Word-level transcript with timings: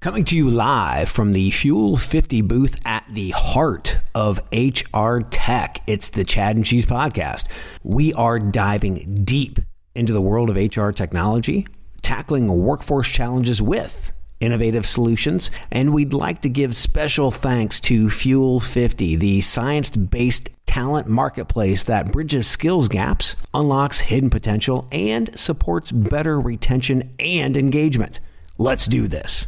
Coming 0.00 0.24
to 0.24 0.34
you 0.34 0.48
live 0.48 1.10
from 1.10 1.34
the 1.34 1.50
Fuel 1.50 1.98
50 1.98 2.40
booth 2.40 2.80
at 2.86 3.04
the 3.10 3.32
heart 3.32 3.98
of 4.14 4.40
HR 4.50 5.18
tech. 5.18 5.82
It's 5.86 6.08
the 6.08 6.24
Chad 6.24 6.56
and 6.56 6.64
Cheese 6.64 6.86
podcast. 6.86 7.44
We 7.82 8.14
are 8.14 8.38
diving 8.38 9.24
deep 9.24 9.58
into 9.94 10.14
the 10.14 10.22
world 10.22 10.48
of 10.48 10.56
HR 10.56 10.88
technology, 10.92 11.66
tackling 12.00 12.48
workforce 12.48 13.10
challenges 13.10 13.60
with 13.60 14.10
innovative 14.40 14.86
solutions, 14.86 15.50
and 15.70 15.92
we'd 15.92 16.14
like 16.14 16.40
to 16.40 16.48
give 16.48 16.74
special 16.74 17.30
thanks 17.30 17.78
to 17.80 18.08
Fuel 18.08 18.58
50, 18.58 19.16
the 19.16 19.42
science 19.42 19.90
based 19.90 20.48
talent 20.64 21.08
marketplace 21.08 21.82
that 21.82 22.10
bridges 22.10 22.46
skills 22.46 22.88
gaps, 22.88 23.36
unlocks 23.52 24.00
hidden 24.00 24.30
potential, 24.30 24.88
and 24.90 25.38
supports 25.38 25.92
better 25.92 26.40
retention 26.40 27.14
and 27.18 27.54
engagement. 27.54 28.18
Let's 28.56 28.86
do 28.86 29.06
this. 29.06 29.46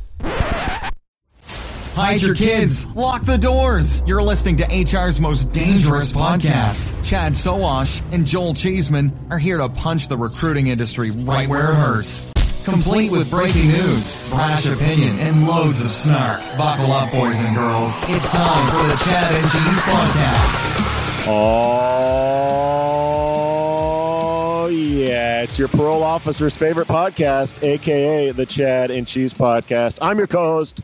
Hide 1.95 2.23
your 2.23 2.35
kids. 2.35 2.87
Lock 2.97 3.25
the 3.27 3.37
doors. 3.37 4.03
You're 4.07 4.23
listening 4.23 4.57
to 4.57 4.65
HR's 4.65 5.21
most 5.21 5.53
dangerous 5.53 6.11
podcast. 6.11 6.95
Chad 7.05 7.35
Sowash 7.35 8.01
and 8.13 8.27
Joel 8.27 8.55
Cheeseman 8.55 9.13
are 9.31 9.39
here 9.39 9.59
to 9.59 9.69
punch 9.69 10.09
the 10.09 10.17
recruiting 10.17 10.69
industry 10.69 11.11
right 11.11 11.47
where 11.47 11.71
it 11.73 11.75
hurts. 11.75 12.25
Complete 12.65 13.11
with 13.13 13.29
breaking 13.31 13.69
news, 13.69 14.27
brash 14.31 14.65
opinion, 14.67 15.19
and 15.19 15.47
loads 15.47 15.85
of 15.85 15.91
snark. 15.91 16.41
Buckle 16.57 16.93
up, 16.93 17.11
boys 17.13 17.43
and 17.45 17.55
girls. 17.55 18.01
It's 18.05 18.33
time 18.33 18.71
for 18.71 18.87
the 18.89 18.97
Chad 19.05 19.35
and 19.35 19.43
Cheese 19.51 19.81
Podcast. 19.85 21.29
Oh, 24.55 24.69
yeah. 24.69 25.43
It's 25.43 25.59
your 25.59 25.69
parole 25.69 26.03
officer's 26.03 26.57
favorite 26.57 26.89
podcast, 26.89 27.63
aka 27.63 28.31
the 28.31 28.47
Chad 28.47 28.91
and 28.91 29.07
Cheese 29.07 29.35
Podcast. 29.35 29.99
I'm 30.01 30.17
your 30.17 30.27
co 30.29 30.39
host, 30.39 30.81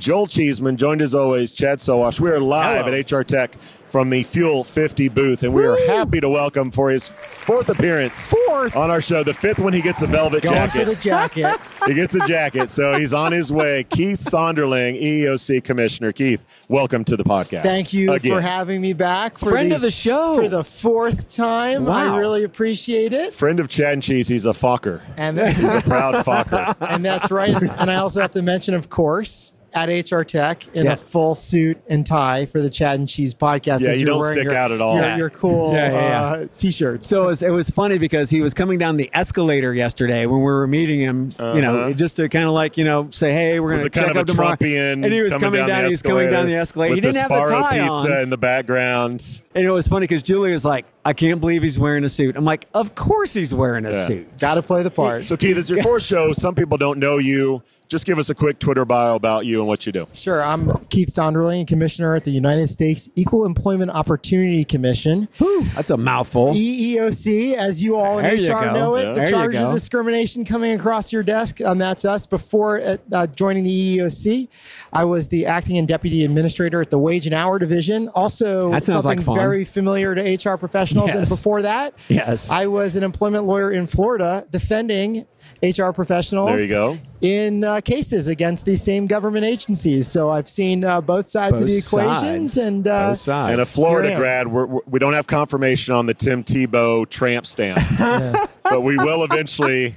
Joel 0.00 0.26
Cheeseman, 0.26 0.78
joined 0.78 1.02
as 1.02 1.14
always, 1.14 1.52
Chad 1.52 1.76
Sowash. 1.78 2.18
We 2.20 2.30
are 2.30 2.40
live 2.40 2.86
Hello. 2.86 2.96
at 2.96 3.12
HR 3.12 3.20
Tech 3.22 3.54
from 3.90 4.08
the 4.08 4.22
Fuel 4.22 4.64
50 4.64 5.08
booth, 5.10 5.42
and 5.42 5.52
we 5.52 5.66
are 5.66 5.76
happy 5.88 6.20
to 6.20 6.28
welcome 6.30 6.70
for 6.70 6.88
his 6.88 7.10
fourth 7.10 7.68
appearance 7.68 8.30
Fourth? 8.30 8.74
on 8.76 8.90
our 8.90 9.02
show. 9.02 9.22
The 9.22 9.34
fifth 9.34 9.60
one, 9.60 9.74
he 9.74 9.82
gets 9.82 10.00
a 10.00 10.06
velvet 10.06 10.42
Going 10.42 10.54
jacket. 10.54 10.78
for 10.78 10.84
the 10.86 10.94
jacket. 10.96 11.54
he 11.86 11.92
gets 11.92 12.14
a 12.14 12.26
jacket, 12.26 12.70
so 12.70 12.94
he's 12.94 13.12
on 13.12 13.30
his 13.30 13.52
way. 13.52 13.84
Keith 13.84 14.20
Sonderling, 14.20 14.98
EEOC 14.98 15.62
Commissioner. 15.62 16.12
Keith, 16.12 16.42
welcome 16.68 17.04
to 17.04 17.14
the 17.14 17.24
podcast. 17.24 17.62
Thank 17.62 17.92
you 17.92 18.12
Again. 18.12 18.32
for 18.32 18.40
having 18.40 18.80
me 18.80 18.94
back. 18.94 19.36
For 19.36 19.50
Friend 19.50 19.70
of 19.70 19.82
the 19.82 19.90
show. 19.90 20.34
For 20.34 20.48
the 20.48 20.64
fourth 20.64 21.34
time. 21.36 21.84
Wow. 21.84 22.14
I 22.14 22.16
really 22.16 22.44
appreciate 22.44 23.12
it. 23.12 23.34
Friend 23.34 23.60
of 23.60 23.68
Chad 23.68 23.92
and 23.92 24.02
Cheese, 24.02 24.28
he's 24.28 24.46
a 24.46 24.52
Fokker. 24.52 25.02
And, 25.18 25.38
He's 25.38 25.62
a 25.62 25.82
proud 25.82 26.24
Fokker. 26.24 26.74
and 26.90 27.04
that's 27.04 27.30
right. 27.30 27.54
And 27.54 27.90
I 27.90 27.96
also 27.96 28.22
have 28.22 28.32
to 28.32 28.40
mention, 28.40 28.72
of 28.72 28.88
course, 28.88 29.52
at 29.72 29.88
HR 29.88 30.22
Tech 30.22 30.66
in 30.74 30.84
Yeah. 30.86 30.92
a 30.92 30.96
full 30.96 31.34
suit 31.34 31.78
and 31.88 32.04
tie 32.04 32.46
for 32.46 32.60
the 32.60 32.70
Chad 32.70 32.98
and 32.98 33.08
Cheese 33.08 33.34
podcast. 33.34 33.80
Yeah, 33.80 33.92
you 33.92 34.04
don't 34.06 34.22
stick 34.24 34.44
your, 34.44 34.54
out 34.56 34.72
at 34.72 34.80
all. 34.80 34.94
Your, 34.94 35.02
Yeah. 35.04 35.16
your 35.16 35.30
cool 35.30 35.72
Yeah, 35.72 35.92
yeah, 35.92 36.00
yeah. 36.02 36.22
Uh, 36.42 36.46
t-shirts. 36.56 37.06
So 37.06 37.24
it 37.24 37.26
was, 37.26 37.42
it 37.42 37.50
was 37.50 37.70
funny 37.70 37.98
because 37.98 38.30
he 38.30 38.40
was 38.40 38.52
coming 38.54 38.78
down 38.78 38.96
the 38.96 39.10
escalator 39.14 39.72
yesterday 39.74 40.26
when 40.26 40.38
we 40.40 40.44
were 40.44 40.66
meeting 40.66 41.00
him, 41.00 41.30
you 41.38 41.62
know, 41.62 41.76
Uh-huh. 41.78 41.92
just 41.92 42.16
to 42.16 42.28
kind 42.28 42.44
of 42.46 42.52
like, 42.52 42.76
you 42.76 42.84
know, 42.84 43.08
say, 43.10 43.32
hey, 43.32 43.60
we're 43.60 43.76
going 43.76 43.82
to 43.84 43.90
kind 43.90 44.06
check 44.08 44.16
of 44.16 44.20
up 44.22 44.28
a 44.28 44.32
tomorrow. 44.32 44.56
Trumpian? 44.56 45.04
And 45.04 45.12
he 45.12 45.20
was 45.22 45.32
coming, 45.34 45.60
the 45.60 45.66
down, 45.66 45.84
he 45.84 45.90
was 45.90 46.02
coming 46.02 46.30
down 46.30 46.46
the 46.46 46.54
escalator. 46.56 46.94
He 46.94 47.00
didn't 47.00 47.14
the 47.14 47.20
have 47.20 47.28
the 47.30 47.44
tie 47.50 47.78
pizza 47.78 48.14
on. 48.16 48.20
in 48.22 48.30
the 48.30 48.38
background. 48.38 49.40
And 49.54 49.66
it 49.66 49.70
was 49.70 49.88
funny 49.88 50.04
because 50.06 50.22
Julie 50.22 50.52
was 50.52 50.64
like, 50.64 50.86
I 51.04 51.12
can't 51.12 51.40
believe 51.40 51.62
he's 51.62 51.78
wearing 51.78 52.04
a 52.04 52.08
suit. 52.08 52.36
I'm 52.36 52.44
like, 52.44 52.66
of 52.74 52.94
course 52.94 53.32
he's 53.32 53.54
wearing 53.54 53.86
a 53.86 53.92
Yeah. 53.92 54.06
suit. 54.06 54.38
Got 54.38 54.54
to 54.54 54.62
play 54.62 54.82
the 54.82 54.90
part. 54.90 55.24
So, 55.24 55.36
Keith, 55.36 55.56
it's 55.58 55.70
your 55.70 55.82
fourth 55.84 56.02
show. 56.02 56.32
Some 56.32 56.54
people 56.54 56.76
don't 56.76 56.98
know 56.98 57.18
you. 57.18 57.62
Just 57.90 58.06
give 58.06 58.20
us 58.20 58.30
a 58.30 58.36
quick 58.36 58.60
Twitter 58.60 58.84
bio 58.84 59.16
about 59.16 59.46
you 59.46 59.58
and 59.58 59.66
what 59.66 59.84
you 59.84 59.90
do. 59.90 60.06
Sure. 60.14 60.40
I'm 60.40 60.72
Keith 60.90 61.08
Sonderling, 61.08 61.66
Commissioner 61.66 62.14
at 62.14 62.22
the 62.22 62.30
United 62.30 62.70
States 62.70 63.08
Equal 63.16 63.44
Employment 63.44 63.90
Opportunity 63.90 64.64
Commission. 64.64 65.28
Whew, 65.38 65.64
that's 65.74 65.90
a 65.90 65.96
mouthful. 65.96 66.54
EEOC, 66.54 67.54
as 67.54 67.82
you 67.82 67.96
all 67.96 68.18
in 68.20 68.24
There 68.26 68.34
you 68.36 68.42
HR 68.54 68.60
go. 68.66 68.72
know 68.74 68.94
it, 68.94 69.02
Yeah. 69.02 69.08
the 69.08 69.14
There 69.22 69.28
charge 69.28 69.56
of 69.56 69.74
discrimination 69.74 70.44
coming 70.44 70.70
across 70.78 71.12
your 71.12 71.24
desk, 71.24 71.58
and 71.58 71.80
that's 71.80 72.04
us. 72.04 72.26
Before 72.26 72.80
uh, 72.80 72.96
uh, 73.10 73.26
joining 73.26 73.64
the 73.64 73.98
EEOC, 73.98 74.48
I 74.92 75.04
was 75.04 75.26
the 75.26 75.46
acting 75.46 75.76
and 75.76 75.88
deputy 75.88 76.24
administrator 76.24 76.80
at 76.80 76.90
the 76.90 76.98
Wage 76.98 77.26
and 77.26 77.34
Hour 77.34 77.58
Division. 77.58 78.08
Also, 78.14 78.70
That 78.70 78.84
sounds 78.84 79.02
something 79.02 79.18
like 79.18 79.26
fun. 79.26 79.36
very 79.36 79.64
familiar 79.64 80.14
to 80.14 80.22
HR 80.22 80.56
professionals. 80.56 81.10
And 81.10 81.28
before 81.28 81.62
that, 81.62 81.94
Yes. 82.08 82.50
I 82.50 82.68
was 82.68 82.94
an 82.94 83.02
employment 83.02 83.46
lawyer 83.46 83.72
in 83.72 83.88
Florida 83.88 84.46
defending 84.48 85.26
HR 85.62 85.90
professionals. 85.92 86.50
There 86.50 86.60
you 86.64 86.68
go. 86.68 86.98
In 87.20 87.64
uh, 87.64 87.80
cases 87.82 88.28
against 88.28 88.64
these 88.64 88.82
same 88.82 89.06
government 89.06 89.44
agencies, 89.44 90.06
so 90.08 90.30
I've 90.30 90.48
seen 90.48 90.84
uh, 90.84 91.00
both 91.02 91.28
sides 91.28 91.60
of 91.60 91.66
the 91.66 91.76
equations, 91.76 92.54
sides. 92.54 92.56
and 92.56 92.88
uh, 92.88 93.10
Both 93.10 93.18
sides. 93.18 93.52
And 93.52 93.60
a 93.60 93.66
Florida 93.66 94.08
Here 94.08 94.16
I 94.16 94.18
am. 94.18 94.20
grad, 94.22 94.48
we're, 94.48 94.66
we're, 94.66 94.80
we 94.86 94.98
don't 94.98 95.12
have 95.12 95.26
confirmation 95.26 95.94
on 95.94 96.06
the 96.06 96.14
Tim 96.14 96.42
Tebow 96.42 97.08
tramp 97.08 97.44
stamp, 97.46 97.78
but 98.64 98.82
we 98.82 98.96
will 98.96 99.24
eventually 99.24 99.94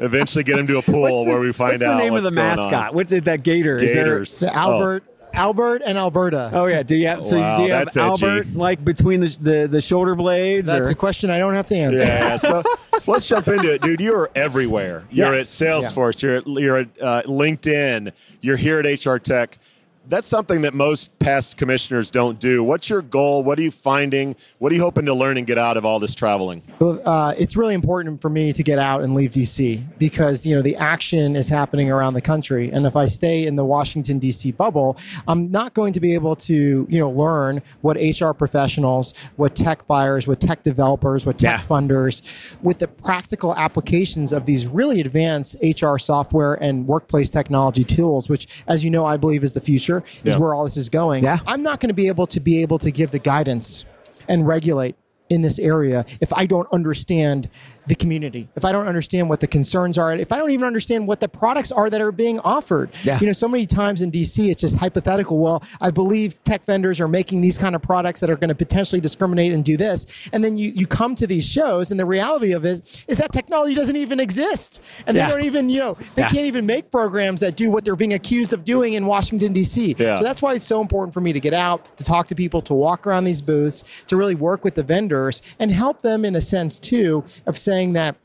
eventually 0.00 0.44
get 0.44 0.58
him 0.58 0.66
to 0.68 0.78
a 0.78 0.82
pool 0.82 1.24
the- 1.24 1.30
where 1.30 1.40
we 1.40 1.52
find 1.52 1.72
what's 1.72 1.82
out 1.82 1.94
What's 1.94 2.00
the 2.04 2.04
name 2.10 2.14
of 2.14 2.22
the 2.24 2.30
mascot? 2.30 2.90
on. 2.90 2.94
What's 2.94 3.10
it? 3.12 3.24
That 3.24 3.42
gator? 3.42 3.78
Is 3.78 3.92
there- 3.92 4.04
Gators. 4.04 4.38
the 4.40 4.54
Albert, 4.54 5.04
Albert, 5.32 5.82
and 5.84 5.98
Alberta. 5.98 6.50
oh 6.54 6.66
yeah. 6.66 6.82
Do 6.82 6.94
you 6.94 7.08
have? 7.08 7.24
So 7.26 7.38
Wow, 7.38 7.56
do 7.56 7.62
you 7.64 7.72
have 7.72 7.86
that's 7.86 7.96
edgy. 7.96 8.26
Albert 8.26 8.54
like 8.54 8.84
between 8.84 9.20
the 9.20 9.36
the, 9.40 9.68
the 9.68 9.80
shoulder 9.80 10.14
blades? 10.14 10.68
That's 10.68 10.88
or? 10.88 10.92
a 10.92 10.94
question 10.94 11.30
I 11.30 11.38
don't 11.38 11.54
have 11.54 11.66
to 11.66 11.76
answer. 11.76 12.04
Yeah, 12.04 12.36
so, 12.36 12.62
so 12.98 13.12
let's 13.12 13.26
jump 13.26 13.48
into 13.48 13.72
it, 13.72 13.80
dude. 13.82 14.00
You 14.00 14.14
are 14.14 14.30
everywhere. 14.34 15.04
You're 15.10 15.34
Yes. 15.36 15.60
at 15.62 15.66
Salesforce. 15.68 16.22
You're 16.22 16.36
at, 16.36 16.46
you're 16.46 16.76
at 16.78 16.88
uh, 17.02 17.22
LinkedIn. 17.24 18.12
You're 18.40 18.56
here 18.56 18.80
at 18.80 19.04
HR 19.06 19.16
Tech. 19.18 19.58
That's 20.08 20.26
something 20.26 20.62
that 20.62 20.72
most 20.72 21.16
past 21.18 21.58
commissioners 21.58 22.10
don't 22.10 22.38
do. 22.40 22.64
What's 22.64 22.88
your 22.88 23.02
goal? 23.02 23.44
What 23.44 23.58
are 23.58 23.62
you 23.62 23.70
finding? 23.70 24.34
What 24.58 24.72
are 24.72 24.74
you 24.74 24.80
hoping 24.80 25.04
to 25.04 25.12
learn 25.12 25.36
and 25.36 25.46
get 25.46 25.58
out 25.58 25.76
of 25.76 25.84
all 25.84 26.00
this 26.00 26.14
traveling? 26.14 26.62
Well, 26.78 26.98
uh, 27.06 27.34
it's 27.36 27.56
really 27.58 27.74
important 27.74 28.22
for 28.22 28.30
me 28.30 28.54
to 28.54 28.62
get 28.62 28.78
out 28.78 29.02
and 29.02 29.14
leave 29.14 29.32
DC 29.32 29.82
because 29.98 30.46
you 30.46 30.56
know 30.56 30.62
the 30.62 30.76
action 30.76 31.36
is 31.36 31.46
happening 31.46 31.90
around 31.90 32.14
the 32.14 32.22
country, 32.22 32.70
and 32.72 32.86
if 32.86 32.96
I 32.96 33.04
stay 33.04 33.46
in 33.46 33.56
the 33.56 33.66
Washington 33.66 34.18
DC 34.18 34.56
bubble, 34.56 34.96
I'm 35.26 35.50
not 35.50 35.74
going 35.74 35.92
to 35.92 36.00
be 36.00 36.14
able 36.14 36.36
to 36.36 36.86
you 36.88 36.98
know 36.98 37.10
learn 37.10 37.60
what 37.82 37.98
HR 37.98 38.30
professionals, 38.32 39.12
what 39.36 39.54
tech 39.54 39.86
buyers, 39.86 40.26
what 40.26 40.40
tech 40.40 40.62
developers, 40.62 41.26
what 41.26 41.36
tech 41.36 41.60
Yeah. 41.60 41.66
funders, 41.66 42.56
with 42.62 42.78
the 42.78 42.88
practical 42.88 43.54
applications 43.56 44.32
of 44.32 44.46
these 44.46 44.66
really 44.66 45.00
advanced 45.02 45.56
HR 45.62 45.98
software 45.98 46.54
and 46.54 46.86
workplace 46.86 47.28
technology 47.28 47.84
tools, 47.84 48.30
which, 48.30 48.46
as 48.66 48.82
you 48.82 48.90
know, 48.90 49.04
I 49.04 49.18
believe 49.18 49.44
is 49.44 49.52
the 49.52 49.60
future, 49.60 49.97
is 50.06 50.34
Yeah. 50.34 50.38
where 50.38 50.54
all 50.54 50.64
this 50.64 50.76
is 50.76 50.88
going. 50.88 51.24
Yeah. 51.24 51.38
I'm 51.46 51.62
not 51.62 51.80
going 51.80 51.88
to 51.88 51.94
be 51.94 52.08
able 52.08 52.26
to 52.28 52.40
be 52.40 52.62
able 52.62 52.78
to 52.80 52.90
give 52.90 53.10
the 53.10 53.18
guidance 53.18 53.84
and 54.28 54.46
regulate 54.46 54.96
in 55.30 55.42
this 55.42 55.58
area 55.58 56.04
if 56.20 56.32
I 56.32 56.46
don't 56.46 56.68
understand 56.72 57.48
the 57.88 57.94
community, 57.94 58.48
if 58.54 58.64
I 58.64 58.72
don't 58.72 58.86
understand 58.86 59.28
what 59.28 59.40
the 59.40 59.46
concerns 59.46 59.98
are, 59.98 60.14
if 60.14 60.30
I 60.30 60.36
don't 60.36 60.50
even 60.50 60.66
understand 60.66 61.06
what 61.08 61.20
the 61.20 61.28
products 61.28 61.72
are 61.72 61.88
that 61.90 62.00
are 62.00 62.12
being 62.12 62.38
offered. 62.40 62.90
Yeah. 63.02 63.18
You 63.18 63.26
know, 63.26 63.32
so 63.32 63.48
many 63.48 63.66
times 63.66 64.02
in 64.02 64.10
DC, 64.10 64.48
it's 64.50 64.60
just 64.60 64.76
hypothetical. 64.76 65.38
Well, 65.38 65.62
I 65.80 65.90
believe 65.90 66.40
tech 66.44 66.64
vendors 66.64 67.00
are 67.00 67.08
making 67.08 67.40
these 67.40 67.56
kind 67.58 67.74
of 67.74 67.82
products 67.82 68.20
that 68.20 68.28
are 68.30 68.36
going 68.36 68.48
to 68.50 68.54
potentially 68.54 69.00
discriminate 69.00 69.52
and 69.52 69.64
do 69.64 69.76
this. 69.76 70.28
And 70.32 70.44
then 70.44 70.56
you, 70.58 70.70
you 70.74 70.86
come 70.86 71.14
to 71.16 71.26
these 71.26 71.46
shows, 71.48 71.90
and 71.90 71.98
the 71.98 72.06
reality 72.06 72.52
of 72.52 72.64
it 72.64 73.04
is 73.08 73.16
that 73.16 73.32
technology 73.32 73.74
doesn't 73.74 73.96
even 73.96 74.20
exist. 74.20 74.82
And 75.06 75.16
Yeah. 75.16 75.26
they 75.26 75.32
don't 75.32 75.44
even, 75.44 75.70
you 75.70 75.78
know, 75.80 75.96
they 76.14 76.22
Yeah. 76.22 76.28
can't 76.28 76.46
even 76.46 76.66
make 76.66 76.90
programs 76.90 77.40
that 77.40 77.56
do 77.56 77.70
what 77.70 77.84
they're 77.84 77.96
being 77.96 78.12
accused 78.12 78.52
of 78.52 78.64
doing 78.64 78.92
in 78.94 79.06
Washington, 79.06 79.52
D.C. 79.54 79.94
So 79.98 80.22
that's 80.22 80.42
why 80.42 80.54
it's 80.54 80.66
so 80.66 80.80
important 80.80 81.14
for 81.14 81.20
me 81.22 81.32
to 81.32 81.40
get 81.40 81.54
out, 81.54 81.96
to 81.96 82.04
talk 82.04 82.26
to 82.28 82.34
people, 82.34 82.60
to 82.62 82.74
walk 82.74 83.06
around 83.06 83.24
these 83.24 83.40
booths, 83.40 83.82
to 84.08 84.16
really 84.16 84.34
work 84.34 84.62
with 84.62 84.74
the 84.74 84.82
vendors 84.82 85.40
and 85.58 85.70
help 85.70 86.02
them 86.02 86.24
in 86.26 86.36
a 86.36 86.40
sense 86.42 86.78
too 86.78 87.24
of 87.46 87.56
saying 87.56 87.77
that 87.94 88.16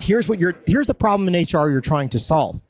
here's 0.00 0.28
what 0.28 0.38
you're 0.38 0.54
here's 0.66 0.86
the 0.86 0.94
problem 0.94 1.32
in 1.32 1.42
HR 1.42 1.68
you're 1.70 1.80
trying 1.80 2.08
to 2.10 2.18
solve. 2.18 2.60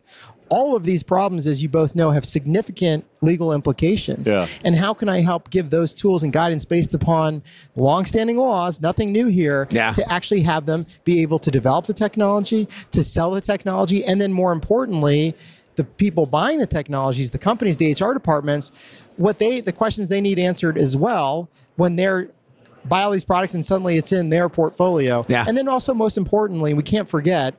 All 0.51 0.75
of 0.75 0.85
these 0.85 1.03
problems, 1.03 1.47
as 1.47 1.63
you 1.63 1.69
both 1.69 1.95
know, 1.95 2.11
have 2.11 2.25
significant 2.25 3.05
legal 3.21 3.53
implications. 3.53 4.27
Yeah. 4.27 4.47
And 4.65 4.75
how 4.75 4.95
can 4.95 5.07
I 5.11 5.21
help 5.21 5.51
give 5.51 5.69
those 5.69 5.93
tools 5.93 6.23
and 6.23 6.33
guidance 6.33 6.65
based 6.65 6.95
upon 6.95 7.43
longstanding 7.77 8.39
laws, 8.39 8.81
nothing 8.81 9.13
new 9.13 9.27
here, 9.27 9.69
Yeah. 9.71 9.93
to 9.93 10.11
actually 10.11 10.41
have 10.43 10.65
them 10.65 10.87
be 11.05 11.21
able 11.21 11.39
to 11.41 11.51
develop 11.51 11.85
the 11.85 11.93
technology, 11.93 12.67
to 12.93 13.05
sell 13.05 13.31
the 13.31 13.43
technology, 13.43 14.03
and 14.03 14.23
then 14.23 14.33
more 14.33 14.53
importantly, 14.53 15.35
the 15.77 15.85
people 15.85 16.25
buying 16.25 16.59
the 16.59 16.67
technologies, 16.67 17.29
the 17.29 17.39
companies, 17.39 17.77
the 17.77 17.93
HR 17.93 18.15
departments, 18.15 18.73
what 19.19 19.39
they 19.39 19.61
the 19.61 19.73
questions 19.73 20.09
they 20.09 20.21
need 20.23 20.39
answered 20.39 20.79
as 20.79 20.97
well 20.97 21.51
when 21.77 21.97
they're 21.97 22.31
buy 22.89 23.03
all 23.03 23.11
these 23.11 23.25
products 23.25 23.55
and 23.55 23.65
suddenly 23.65 23.97
it's 23.97 24.13
in 24.13 24.31
their 24.31 24.49
portfolio. 24.49 25.25
Yeah. 25.29 25.45
And 25.47 25.57
then 25.57 25.69
also 25.69 25.95
most 25.95 26.17
importantly, 26.17 26.75
we 26.75 26.83
can't 26.83 27.09
forget 27.09 27.55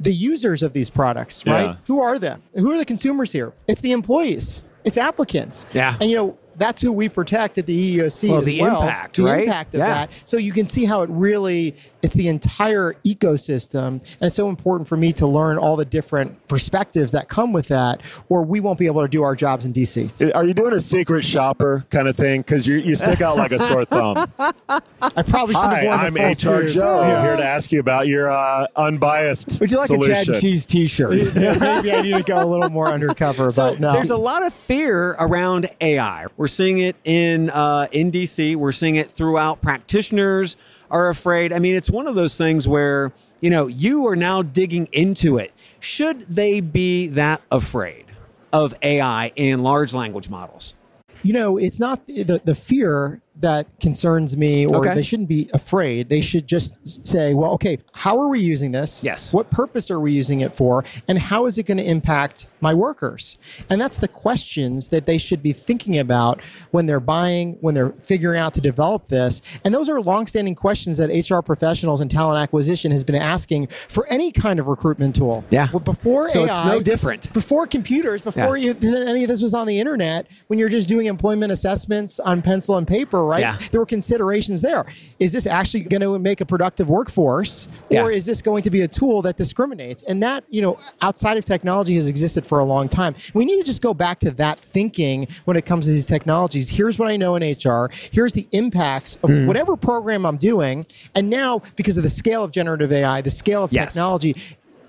the 0.00 0.12
users 0.12 0.62
of 0.62 0.72
these 0.72 0.90
products, 0.90 1.46
right? 1.46 1.62
Yeah. 1.64 1.76
Who 1.86 2.00
are 2.00 2.18
them? 2.18 2.42
Who 2.54 2.72
are 2.72 2.78
the 2.78 2.84
consumers 2.84 3.30
here? 3.32 3.52
It's 3.68 3.80
the 3.80 3.92
employees. 3.92 4.62
It's 4.84 4.96
applicants. 4.96 5.66
Yeah. 5.72 5.96
And 6.00 6.10
you 6.10 6.16
know, 6.16 6.38
that's 6.56 6.82
who 6.82 6.92
we 6.92 7.08
protect 7.08 7.56
at 7.58 7.66
the 7.66 7.96
EEOC 7.98 8.28
Well, 8.28 8.38
as 8.40 8.44
the 8.44 8.60
well. 8.60 8.82
impact, 8.82 9.16
the 9.16 9.22
right? 9.24 9.44
impact 9.44 9.74
of 9.74 9.78
Yeah. 9.78 9.86
that. 9.86 10.10
So 10.24 10.36
you 10.36 10.52
can 10.52 10.66
see 10.66 10.84
how 10.84 11.02
it 11.02 11.10
really 11.10 11.74
it's 12.02 12.14
the 12.14 12.28
entire 12.28 12.94
ecosystem. 13.04 13.86
And 13.86 14.22
it's 14.22 14.36
so 14.36 14.48
important 14.48 14.88
for 14.88 14.96
me 14.96 15.12
to 15.14 15.26
learn 15.26 15.58
all 15.58 15.76
the 15.76 15.84
different 15.84 16.46
perspectives 16.48 17.12
that 17.12 17.28
come 17.28 17.52
with 17.52 17.68
that, 17.68 18.02
or 18.28 18.42
we 18.42 18.60
won't 18.60 18.78
be 18.78 18.86
able 18.86 19.02
to 19.02 19.08
do 19.08 19.22
our 19.22 19.34
jobs 19.36 19.66
in 19.66 19.72
DC. 19.72 20.34
Are 20.34 20.44
you 20.44 20.54
doing 20.54 20.72
a 20.72 20.80
secret 20.80 21.24
shopper 21.24 21.84
kind 21.90 22.08
of 22.08 22.16
thing? 22.16 22.40
Because 22.42 22.66
you, 22.66 22.76
you 22.76 22.96
stick 22.96 23.20
out 23.20 23.36
like 23.36 23.52
a 23.52 23.58
sore 23.58 23.84
thumb. 23.84 24.30
I 24.38 25.22
probably 25.22 25.54
should 25.54 25.62
have 25.62 25.72
Hi, 25.72 25.84
worn 25.84 26.00
I'm 26.00 26.14
the 26.14 26.20
full 26.20 26.30
HR 26.30 26.62
suit. 26.62 26.74
Joe. 26.74 27.00
Yeah. 27.02 27.22
Here 27.22 27.36
to 27.36 27.44
ask 27.44 27.72
you 27.72 27.80
about 27.80 28.08
your 28.08 28.30
uh, 28.30 28.66
unbiased 28.76 29.60
Would 29.60 29.70
you 29.70 29.78
like 29.78 29.86
solution. 29.86 30.12
a 30.12 30.14
Chad 30.16 30.28
and 30.28 30.40
Cheese 30.40 30.66
T-shirt? 30.66 31.12
Yeah, 31.42 31.56
maybe 31.58 31.92
I 31.92 32.02
need 32.02 32.16
to 32.16 32.22
go 32.22 32.42
a 32.42 32.46
little 32.46 32.70
more 32.70 32.88
undercover, 32.88 33.50
but 33.50 33.80
no. 33.80 33.92
There's 33.94 34.10
a 34.10 34.16
lot 34.16 34.44
of 34.44 34.52
fear 34.52 35.10
around 35.18 35.68
AI. 35.80 36.26
We're 36.36 36.48
seeing 36.48 36.78
it 36.78 36.94
in 37.04 37.50
uh, 37.50 37.88
in 37.90 38.12
DC. 38.12 38.54
We're 38.56 38.72
seeing 38.72 38.96
it 38.96 39.10
throughout. 39.10 39.60
Practitioners 39.62 40.56
are 40.92 41.08
afraid. 41.08 41.52
I 41.52 41.58
mean, 41.58 41.74
it's 41.74 41.90
one 41.90 42.06
of 42.06 42.14
those 42.14 42.36
things 42.36 42.68
where 42.68 43.12
you 43.40 43.50
know 43.50 43.66
you 43.66 44.06
are 44.06 44.14
now 44.14 44.42
digging 44.42 44.88
into 44.92 45.38
it. 45.38 45.52
Should 45.80 46.20
they 46.22 46.60
be 46.60 47.08
that 47.08 47.42
afraid 47.50 48.04
of 48.52 48.74
AI 48.82 49.32
and 49.36 49.64
large 49.64 49.94
language 49.94 50.28
models? 50.28 50.74
You 51.22 51.32
know, 51.32 51.56
it's 51.56 51.80
not 51.80 52.06
the, 52.06 52.40
the 52.44 52.54
fear 52.54 53.21
that 53.40 53.66
concerns 53.80 54.36
me, 54.36 54.66
or 54.66 54.76
Okay. 54.76 54.94
they 54.94 55.02
shouldn't 55.02 55.28
be 55.28 55.48
afraid. 55.54 56.08
They 56.08 56.20
should 56.20 56.46
just 56.46 57.06
say, 57.06 57.32
well, 57.34 57.52
okay, 57.52 57.78
how 57.94 58.20
are 58.20 58.28
we 58.28 58.40
using 58.40 58.72
this? 58.72 59.02
Yes. 59.02 59.32
What 59.32 59.50
purpose 59.50 59.90
are 59.90 59.98
we 59.98 60.12
using 60.12 60.42
it 60.42 60.52
for? 60.54 60.84
And 61.08 61.18
how 61.18 61.46
is 61.46 61.56
it 61.58 61.64
going 61.64 61.78
to 61.78 61.84
impact 61.84 62.46
my 62.60 62.74
workers? 62.74 63.38
And 63.70 63.80
that's 63.80 63.96
the 63.96 64.08
questions 64.08 64.90
that 64.90 65.06
they 65.06 65.18
should 65.18 65.42
be 65.42 65.52
thinking 65.52 65.98
about 65.98 66.42
when 66.72 66.86
they're 66.86 67.00
buying, 67.00 67.56
when 67.60 67.74
they're 67.74 67.90
figuring 67.90 68.38
out 68.38 68.54
to 68.54 68.60
develop 68.60 69.06
this. 69.06 69.40
And 69.64 69.72
those 69.74 69.88
are 69.88 70.00
longstanding 70.00 70.54
questions 70.54 70.98
that 70.98 71.08
HR 71.10 71.40
professionals 71.40 72.00
and 72.00 72.10
talent 72.10 72.40
acquisition 72.42 72.92
has 72.92 73.02
been 73.02 73.14
asking 73.16 73.68
for 73.88 74.06
any 74.08 74.30
kind 74.30 74.60
of 74.60 74.66
recruitment 74.68 75.16
tool. 75.16 75.42
Yeah. 75.50 75.68
Well, 75.72 75.80
Before 75.80 76.28
So 76.30 76.44
AI, 76.44 76.58
it's 76.58 76.66
no 76.66 76.80
different. 76.80 77.32
before 77.32 77.66
computers, 77.66 78.20
before 78.20 78.56
Yeah. 78.56 78.74
you 78.82 78.90
any 79.06 79.24
of 79.24 79.28
this 79.28 79.40
was 79.42 79.54
on 79.54 79.66
the 79.66 79.80
internet, 79.80 80.26
when 80.48 80.58
you're 80.58 80.68
just 80.68 80.88
doing 80.88 81.06
employment 81.06 81.50
assessments 81.50 82.20
on 82.20 82.42
pencil 82.42 82.76
and 82.76 82.86
paper, 82.86 83.21
right? 83.26 83.40
Yeah. 83.40 83.56
There 83.70 83.80
were 83.80 83.86
considerations 83.86 84.60
there. 84.62 84.84
Is 85.18 85.32
this 85.32 85.46
actually 85.46 85.80
going 85.84 86.00
to 86.00 86.18
make 86.18 86.40
a 86.40 86.46
productive 86.46 86.88
workforce, 86.90 87.68
or 87.90 88.10
Yeah. 88.10 88.16
is 88.16 88.26
this 88.26 88.42
going 88.42 88.62
to 88.64 88.70
be 88.70 88.80
a 88.82 88.88
tool 88.88 89.22
that 89.22 89.36
discriminates? 89.36 90.02
And 90.04 90.22
that, 90.22 90.44
you 90.50 90.62
know, 90.62 90.78
outside 91.00 91.36
of 91.36 91.44
technology 91.44 91.94
has 91.94 92.08
existed 92.08 92.46
for 92.46 92.58
a 92.58 92.64
long 92.64 92.88
time. 92.88 93.14
We 93.34 93.44
need 93.44 93.58
to 93.60 93.64
just 93.66 93.82
go 93.82 93.94
back 93.94 94.18
to 94.20 94.30
that 94.32 94.58
thinking 94.58 95.28
when 95.44 95.56
it 95.56 95.64
comes 95.66 95.86
to 95.86 95.90
these 95.92 96.06
technologies. 96.06 96.68
Here's 96.68 96.98
what 96.98 97.08
I 97.08 97.16
know 97.16 97.36
in 97.36 97.42
HR. 97.42 97.90
Here's 98.10 98.32
the 98.32 98.46
impacts 98.52 99.16
of 99.22 99.30
Mm. 99.30 99.46
whatever 99.46 99.76
program 99.76 100.24
I'm 100.26 100.36
doing. 100.36 100.86
And 101.14 101.30
now, 101.30 101.60
because 101.76 101.96
of 101.96 102.02
the 102.02 102.10
scale 102.10 102.44
of 102.44 102.52
generative 102.52 102.92
AI, 102.92 103.20
the 103.20 103.30
scale 103.30 103.64
of 103.64 103.72
Yes. 103.72 103.88
technology, 103.88 104.34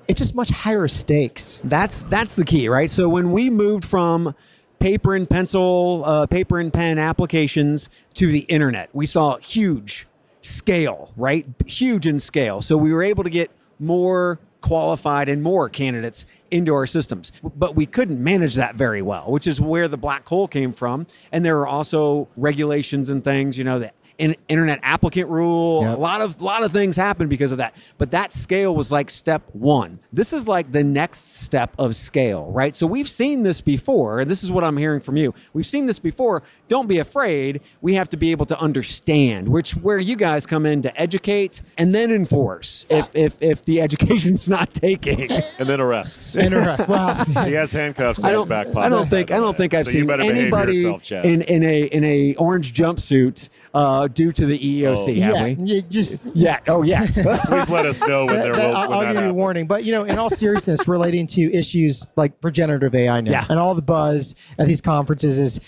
it's 0.07 0.19
just 0.19 0.35
much 0.35 0.49
higher 0.49 0.87
stakes. 0.87 1.59
That's 1.63 2.03
that's 2.03 2.35
the 2.35 2.43
key, 2.43 2.67
right? 2.67 2.91
So 2.91 3.07
when 3.07 3.31
we 3.31 3.49
moved 3.49 3.85
from 3.85 4.35
paper 4.83 5.15
and 5.15 5.29
pencil, 5.29 6.03
uh, 6.03 6.25
paper 6.25 6.59
and 6.59 6.73
pen 6.73 6.97
applications 6.97 7.89
to 8.13 8.27
the 8.27 8.39
internet, 8.39 8.89
we 8.91 9.05
saw 9.05 9.37
huge 9.37 10.05
scale, 10.41 11.13
right? 11.15 11.45
Huge 11.65 12.05
in 12.05 12.19
scale. 12.19 12.61
So 12.61 12.75
we 12.75 12.91
were 12.91 13.01
able 13.01 13.23
to 13.23 13.29
get 13.29 13.49
more 13.79 14.41
qualified 14.59 15.29
and 15.29 15.41
more 15.41 15.69
candidates 15.69 16.25
into 16.51 16.73
our 16.73 16.85
systems. 16.85 17.31
But 17.55 17.77
we 17.77 17.85
couldn't 17.85 18.21
manage 18.21 18.55
that 18.55 18.75
very 18.75 19.01
well, 19.01 19.31
which 19.31 19.47
is 19.47 19.61
where 19.61 19.87
the 19.87 19.95
black 19.95 20.27
hole 20.27 20.49
came 20.49 20.73
from. 20.73 21.07
And 21.31 21.45
there 21.45 21.59
are 21.59 21.67
also 21.67 22.27
regulations 22.35 23.07
and 23.07 23.23
things, 23.23 23.57
you 23.57 23.63
know, 23.63 23.79
that 23.79 23.95
in, 24.17 24.35
internet 24.47 24.79
applicant 24.83 25.29
rule, 25.29 25.81
Yep. 25.83 25.97
a 25.97 25.99
lot 25.99 26.21
of 26.21 26.41
lot 26.41 26.63
of 26.63 26.71
things 26.71 26.95
happened 26.95 27.29
because 27.29 27.51
of 27.51 27.57
that. 27.59 27.75
But 27.97 28.11
that 28.11 28.31
scale 28.31 28.75
was 28.75 28.91
like 28.91 29.09
step 29.09 29.43
one. 29.53 29.99
This 30.11 30.33
is 30.33 30.47
like 30.47 30.71
the 30.71 30.83
next 30.83 31.41
step 31.41 31.73
of 31.79 31.95
scale, 31.95 32.51
right? 32.51 32.75
So 32.75 32.85
we've 32.87 33.09
seen 33.09 33.43
this 33.43 33.61
before, 33.61 34.19
and 34.19 34.29
this 34.29 34.43
is 34.43 34.51
what 34.51 34.63
I'm 34.63 34.77
hearing 34.77 35.01
from 35.01 35.17
you. 35.17 35.33
We've 35.53 35.65
seen 35.65 35.85
this 35.85 35.99
before. 35.99 36.43
Don't 36.67 36.87
be 36.87 36.99
afraid. 36.99 37.61
We 37.81 37.95
have 37.95 38.09
to 38.09 38.17
be 38.17 38.31
able 38.31 38.45
to 38.47 38.59
understand, 38.59 39.49
which 39.49 39.71
where 39.77 39.99
you 39.99 40.15
guys 40.15 40.45
come 40.45 40.65
in 40.65 40.81
to 40.83 41.01
educate 41.01 41.61
and 41.77 41.93
then 41.93 42.11
enforce 42.11 42.85
if 42.89 43.13
if 43.15 43.41
if 43.41 43.65
the 43.65 43.81
education's 43.81 44.47
not 44.57 44.73
taking. 44.73 45.31
and 45.31 45.67
then 45.67 45.79
arrests. 45.81 46.35
Interest. 46.43 46.87
Well, 46.87 47.15
he 47.45 47.53
has 47.53 47.71
handcuffs 47.71 48.19
in 48.19 48.25
I 48.25 48.29
his 48.29 48.37
don't, 48.39 48.47
back 48.49 48.67
pocket. 48.67 48.79
I 48.85 48.89
don't 48.89 49.09
think 49.09 49.31
I 49.31 49.37
don't 49.37 49.57
think 49.57 49.73
I've 49.73 49.85
So 49.85 49.91
seen 49.91 50.09
anybody 50.09 50.77
yourself, 50.77 51.25
in, 51.25 51.41
in 51.43 51.63
a 51.63 51.81
in 51.83 52.03
a 52.03 52.35
orange 52.35 52.73
jumpsuit 52.73 53.49
uh, 53.73 54.07
due 54.07 54.31
to 54.31 54.45
the 54.45 54.57
EEOC, 54.59 55.17
have 55.17 55.35
yeah, 55.35 55.43
we? 55.45 55.63
you 55.65 55.81
just 55.81 56.25
Yeah. 56.35 56.59
Oh, 56.67 56.83
yeah. 56.83 57.05
Please 57.11 57.69
let 57.69 57.85
us 57.85 58.05
know 58.07 58.25
when, 58.25 58.35
That- 58.35 58.43
there 58.43 58.53
that- 58.53 58.67
will, 58.69 58.75
I'll, 58.75 58.93
I'll 58.93 59.13
give 59.13 59.23
you 59.23 59.29
a 59.29 59.33
warning. 59.33 59.65
But 59.67 59.83
you 59.83 59.91
know, 59.93 60.03
in 60.03 60.17
all 60.19 60.29
seriousness, 60.43 60.87
relating 60.87 61.25
to 61.27 61.51
issues 61.53 62.05
like 62.15 62.39
for 62.41 62.51
generative 62.51 62.93
AI 62.93 63.21
now, 63.21 63.31
Yeah. 63.31 63.45
and 63.49 63.57
all 63.59 63.73
the 63.75 63.81
buzz 63.81 64.35
at 64.59 64.67
these 64.67 64.81
conferences 64.81 65.39
is 65.39 65.59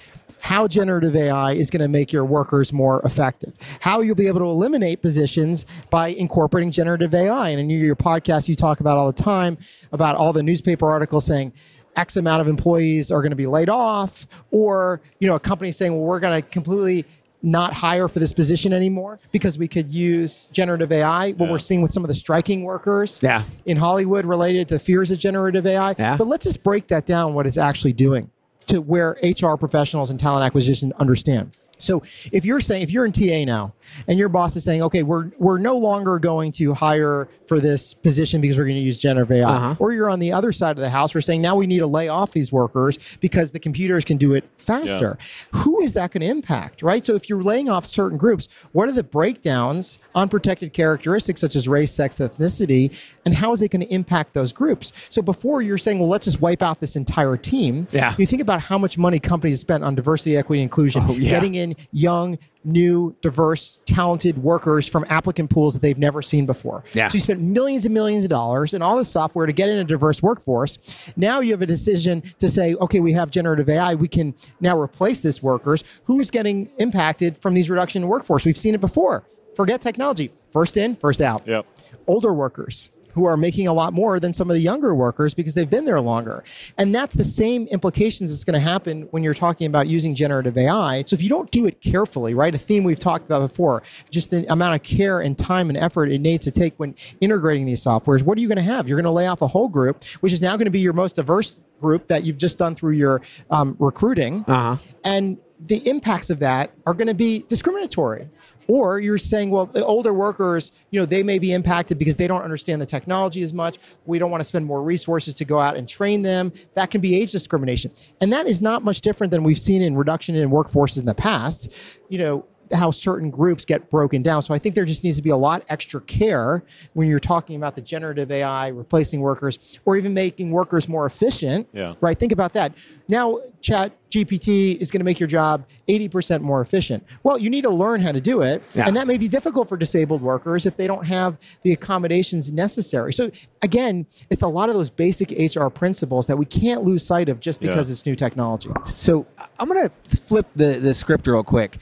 how 0.41 0.67
generative 0.67 1.15
AI 1.15 1.53
is 1.53 1.71
going 1.71 1.81
to 1.81 1.87
make 1.87 2.11
your 2.13 2.23
workers 2.23 2.71
more 2.71 3.01
effective. 3.03 3.53
How 3.79 4.01
you'll 4.01 4.13
be 4.15 4.27
able 4.27 4.41
to 4.41 4.45
eliminate 4.45 5.01
positions 5.01 5.65
by 5.89 6.09
incorporating 6.09 6.69
generative 6.69 7.15
AI. 7.15 7.49
And 7.49 7.59
in 7.59 7.69
your, 7.71 7.79
your 7.83 7.95
podcast, 7.95 8.47
you 8.47 8.53
talk 8.53 8.79
about 8.79 8.97
all 8.97 9.11
the 9.11 9.23
time 9.23 9.57
about 9.91 10.15
all 10.15 10.31
the 10.33 10.43
newspaper 10.43 10.87
articles 10.89 11.25
saying. 11.25 11.53
X 11.97 12.17
amount 12.17 12.41
of 12.41 12.49
employees 12.49 13.09
are 13.09 13.21
going 13.21 13.29
to 13.29 13.37
be 13.37 13.47
laid 13.47 13.69
off, 13.69 14.27
or 14.51 14.99
you 15.19 15.29
know, 15.29 15.35
a 15.35 15.39
company 15.39 15.71
saying, 15.71 15.93
"Well, 15.93 16.01
we're 16.03 16.19
going 16.19 16.41
to 16.41 16.45
completely 16.49 17.05
not 17.45 17.73
hire 17.73 18.07
for 18.07 18.19
this 18.19 18.33
position 18.33 18.73
anymore 18.73 19.19
because 19.31 19.57
we 19.57 19.67
could 19.67 19.89
use 19.89 20.47
generative 20.47 20.91
AI. 20.91 21.31
What 21.33 21.49
we're 21.49 21.59
seeing 21.59 21.81
with 21.81 21.91
some 21.91 22.03
of 22.03 22.07
the 22.07 22.13
striking 22.15 22.63
workers 22.63 23.19
Yeah. 23.21 23.43
in 23.65 23.77
Hollywood 23.77 24.25
related 24.25 24.67
to 24.69 24.73
the 24.75 24.79
fears 24.79 25.11
of 25.11 25.19
generative 25.19 25.65
AI. 25.65 25.95
Yeah. 25.97 26.17
But 26.17 26.27
let's 26.27 26.45
just 26.45 26.63
break 26.63 26.87
that 26.87 27.05
down 27.05 27.33
what 27.33 27.45
it's 27.45 27.57
actually 27.57 27.93
doing 27.93 28.29
to 28.67 28.81
where 28.81 29.15
HR 29.23 29.55
professionals 29.57 30.09
and 30.09 30.19
talent 30.19 30.43
acquisition 30.43 30.91
understand. 30.97 31.51
So 31.79 32.03
if 32.31 32.45
you're 32.45 32.59
saying 32.61 32.81
if 32.83 32.91
you're 32.91 33.05
in 33.05 33.11
TA 33.11 33.43
now 33.45 33.73
and 34.07 34.17
your 34.17 34.29
boss 34.29 34.55
is 34.55 34.63
saying, 34.63 34.81
okay, 34.83 35.03
we're 35.03 35.31
we're 35.37 35.57
no 35.57 35.75
longer 35.77 36.19
going 36.19 36.51
to 36.53 36.73
hire 36.73 37.27
for 37.47 37.59
this 37.59 37.93
position 37.93 38.41
because 38.41 38.57
we're 38.57 38.63
going 38.65 38.77
to 38.77 38.81
use 38.81 38.99
generative 38.99 39.31
AI, 39.31 39.47
Uh-huh. 39.49 39.75
or 39.79 39.91
you're 39.91 40.09
on 40.09 40.19
the 40.19 40.31
other 40.31 40.51
side 40.51 40.71
of 40.71 40.81
the 40.81 40.89
house, 40.89 41.13
we're 41.13 41.21
saying 41.21 41.41
now 41.41 41.55
we 41.55 41.67
need 41.67 41.79
to 41.79 41.87
lay 41.87 42.07
off 42.07 42.31
these 42.31 42.51
workers 42.51 43.17
because 43.21 43.51
the 43.51 43.59
computers 43.59 44.03
can 44.05 44.17
do 44.17 44.33
it 44.33 44.45
faster. 44.57 45.17
Who 45.53 45.81
is 45.81 45.93
that 45.93 46.11
going 46.11 46.21
to 46.21 46.27
impact, 46.27 46.81
right? 46.81 47.05
So 47.05 47.15
if 47.15 47.29
you're 47.29 47.43
laying 47.43 47.69
off 47.69 47.85
certain 47.85 48.17
groups, 48.17 48.47
what 48.71 48.89
are 48.89 48.93
the 48.93 49.03
breakdowns 49.03 49.99
on 50.15 50.29
protected 50.29 50.73
characteristics 50.73 51.41
such 51.41 51.55
as 51.55 51.67
race, 51.67 51.91
sex, 51.91 52.17
ethnicity, 52.19 52.91
and 53.25 53.33
how 53.35 53.51
is 53.53 53.61
it 53.61 53.69
going 53.71 53.81
to 53.81 53.93
impact 53.93 54.33
those 54.33 54.53
groups? 54.53 54.91
So 55.09 55.21
before 55.21 55.61
you're 55.61 55.77
saying, 55.77 55.99
well, 55.99 56.07
let's 56.09 56.25
just 56.25 56.41
wipe 56.41 56.61
out 56.61 56.79
this 56.79 56.95
entire 56.95 57.37
team, 57.37 57.87
Yeah. 57.91 58.15
you 58.17 58.25
think 58.25 58.41
about 58.41 58.61
how 58.61 58.77
much 58.77 58.97
money 58.97 59.19
companies 59.19 59.59
spent 59.59 59.83
on 59.83 59.95
diversity, 59.95 60.37
equity, 60.37 60.61
inclusion, 60.61 61.03
Oh, 61.05 61.13
yeah. 61.13 61.29
getting 61.29 61.55
in 61.55 61.64
young, 61.91 62.37
new, 62.63 63.15
diverse, 63.21 63.79
talented 63.85 64.37
workers 64.37 64.87
from 64.87 65.05
applicant 65.09 65.49
pools 65.49 65.73
that 65.73 65.81
they've 65.81 65.97
never 65.97 66.21
seen 66.21 66.45
before. 66.45 66.83
Yeah. 66.93 67.07
So 67.07 67.15
you 67.15 67.19
spent 67.21 67.39
millions 67.41 67.85
and 67.85 67.93
millions 67.93 68.25
of 68.25 68.29
dollars 68.29 68.73
and 68.73 68.83
all 68.83 68.97
this 68.97 69.09
software 69.09 69.45
to 69.45 69.53
get 69.53 69.69
in 69.69 69.77
a 69.79 69.83
diverse 69.83 70.21
workforce. 70.21 70.77
Now 71.15 71.39
you 71.39 71.51
have 71.51 71.61
a 71.61 71.65
decision 71.65 72.21
to 72.39 72.49
say, 72.49 72.75
okay, 72.75 72.99
we 72.99 73.13
have 73.13 73.31
generative 73.31 73.69
AI. 73.69 73.95
We 73.95 74.07
can 74.07 74.35
now 74.59 74.77
replace 74.79 75.21
this 75.21 75.41
workers. 75.41 75.83
Who's 76.03 76.29
getting 76.29 76.69
impacted 76.77 77.37
from 77.37 77.53
these 77.53 77.69
reduction 77.69 78.03
in 78.03 78.09
workforce? 78.09 78.45
We've 78.45 78.57
seen 78.57 78.75
it 78.75 78.81
before. 78.81 79.25
Forget 79.55 79.81
technology. 79.81 80.31
First 80.51 80.75
in, 80.77 80.95
first 80.95 81.21
out 81.21 81.43
Yep. 81.47 81.65
older 82.07 82.33
workers 82.33 82.91
who 83.15 83.23
are 83.25 83.37
making 83.37 83.65
a 83.65 83.73
lot 83.73 83.93
more 83.93 84.19
than 84.19 84.33
some 84.33 84.49
of 84.49 84.55
the 84.55 84.61
younger 84.61 84.93
workers 84.93 85.33
because 85.33 85.53
they've 85.53 85.69
been 85.69 85.85
there 85.85 86.01
longer. 86.01 86.43
And 86.77 86.93
that's 86.93 87.15
the 87.15 87.23
same 87.23 87.65
implications 87.67 88.29
that's 88.29 88.43
going 88.43 88.55
to 88.55 88.59
happen 88.59 89.03
when 89.11 89.23
you're 89.23 89.33
talking 89.33 89.67
about 89.67 89.87
using 89.87 90.13
generative 90.13 90.57
AI. 90.57 91.03
So 91.07 91.13
if 91.13 91.23
you 91.23 91.29
don't 91.29 91.49
do 91.49 91.65
it 91.65 91.79
carefully, 91.79 92.33
right? 92.33 92.53
A 92.53 92.57
theme 92.57 92.83
we've 92.83 92.99
talked 92.99 93.25
about 93.25 93.39
before, 93.39 93.83
just 94.09 94.31
the 94.31 94.45
amount 94.51 94.75
of 94.75 94.83
care 94.83 95.21
and 95.21 95.37
time 95.37 95.69
and 95.69 95.77
effort 95.77 96.11
it 96.11 96.19
needs 96.19 96.43
to 96.43 96.51
take 96.51 96.75
when 96.75 96.93
integrating 97.21 97.65
these 97.65 97.81
softwares. 97.81 98.21
What 98.21 98.37
are 98.37 98.41
you 98.41 98.49
going 98.49 98.57
to 98.57 98.63
have? 98.63 98.89
You're 98.89 98.97
going 98.97 99.05
to 99.05 99.11
lay 99.11 99.27
off 99.27 99.41
a 99.41 99.47
whole 99.47 99.69
group, 99.69 100.03
which 100.19 100.33
is 100.33 100.41
now 100.41 100.57
going 100.57 100.65
to 100.65 100.71
be 100.71 100.81
your 100.81 100.93
most 100.93 101.15
diverse 101.15 101.57
group 101.79 102.07
that 102.07 102.25
you've 102.25 102.37
just 102.37 102.57
done 102.57 102.75
through 102.75 102.93
your 102.93 103.21
um, 103.49 103.77
recruiting. 103.79 104.43
Uh-huh. 104.45 104.75
And 105.05 105.37
the 105.59 105.77
impacts 105.89 106.29
of 106.29 106.39
that 106.39 106.71
are 106.85 106.93
going 106.93 107.07
to 107.07 107.13
be 107.13 107.45
discriminatory. 107.47 108.27
Or 108.67 108.99
you're 108.99 109.17
saying, 109.17 109.51
well, 109.51 109.65
the 109.65 109.85
older 109.85 110.13
workers, 110.13 110.71
you 110.91 110.99
know, 110.99 111.05
they 111.05 111.23
may 111.23 111.39
be 111.39 111.53
impacted 111.53 111.97
because 111.97 112.15
they 112.15 112.27
don't 112.27 112.41
understand 112.41 112.81
the 112.81 112.85
technology 112.85 113.41
as 113.41 113.53
much. 113.53 113.77
We 114.05 114.19
don't 114.19 114.31
want 114.31 114.41
to 114.41 114.45
spend 114.45 114.65
more 114.65 114.81
resources 114.81 115.35
to 115.35 115.45
go 115.45 115.59
out 115.59 115.77
and 115.77 115.87
train 115.87 116.21
them. 116.21 116.51
That 116.73 116.91
can 116.91 117.01
be 117.01 117.19
age 117.19 117.31
discrimination. 117.31 117.91
And 118.21 118.31
that 118.33 118.47
is 118.47 118.61
not 118.61 118.83
much 118.83 119.01
different 119.01 119.31
than 119.31 119.43
we've 119.43 119.59
seen 119.59 119.81
in 119.81 119.95
reduction 119.95 120.35
in 120.35 120.49
workforces 120.49 120.99
in 120.99 121.05
the 121.05 121.15
past. 121.15 121.71
You 122.09 122.19
know, 122.19 122.45
how 122.75 122.91
certain 122.91 123.29
groups 123.29 123.65
get 123.65 123.89
broken 123.89 124.21
down. 124.21 124.41
So 124.41 124.53
I 124.53 124.59
think 124.59 124.75
there 124.75 124.85
just 124.85 125.03
needs 125.03 125.17
to 125.17 125.23
be 125.23 125.29
a 125.29 125.37
lot 125.37 125.63
extra 125.69 126.01
care 126.01 126.63
when 126.93 127.07
you're 127.07 127.19
talking 127.19 127.55
about 127.55 127.75
the 127.75 127.81
generative 127.81 128.31
AI 128.31 128.67
replacing 128.69 129.21
workers 129.21 129.79
or 129.85 129.97
even 129.97 130.13
making 130.13 130.51
workers 130.51 130.87
more 130.87 131.05
efficient. 131.05 131.67
Yeah. 131.73 131.93
Right. 132.01 132.17
Think 132.17 132.31
about 132.31 132.53
that. 132.53 132.73
Now, 133.07 133.39
Chat 133.61 133.93
GPT 134.11 134.77
is 134.79 134.91
going 134.91 134.99
to 134.99 135.03
make 135.05 135.19
your 135.19 135.27
job 135.27 135.67
80% 135.89 136.41
more 136.41 136.61
efficient. 136.61 137.03
Well, 137.23 137.37
you 137.37 137.49
need 137.49 137.63
to 137.63 137.69
learn 137.69 137.99
how 137.99 138.11
to 138.11 138.21
do 138.21 138.41
it. 138.41 138.67
Yeah. 138.73 138.87
And 138.87 138.95
that 138.95 139.07
may 139.07 139.17
be 139.17 139.27
difficult 139.27 139.67
for 139.67 139.75
disabled 139.75 140.21
workers 140.21 140.65
if 140.65 140.77
they 140.77 140.87
don't 140.87 141.05
have 141.05 141.37
the 141.63 141.73
accommodations 141.73 142.51
necessary. 142.51 143.11
So, 143.13 143.29
again, 143.61 144.05
it's 144.29 144.41
a 144.43 144.47
lot 144.47 144.69
of 144.69 144.75
those 144.75 144.89
basic 144.89 145.31
HR 145.31 145.67
principles 145.67 146.27
that 146.27 146.37
we 146.37 146.45
can't 146.45 146.83
lose 146.83 147.05
sight 147.05 147.27
of 147.27 147.39
just 147.39 147.59
because 147.59 147.89
Yeah. 147.89 147.93
it's 147.93 148.05
new 148.05 148.15
technology. 148.15 148.69
So 148.85 149.25
I'm 149.59 149.67
going 149.67 149.89
to 149.89 150.17
flip 150.19 150.47
the, 150.55 150.79
the 150.79 150.93
script 150.93 151.27
real 151.27 151.43
quick. 151.43 151.77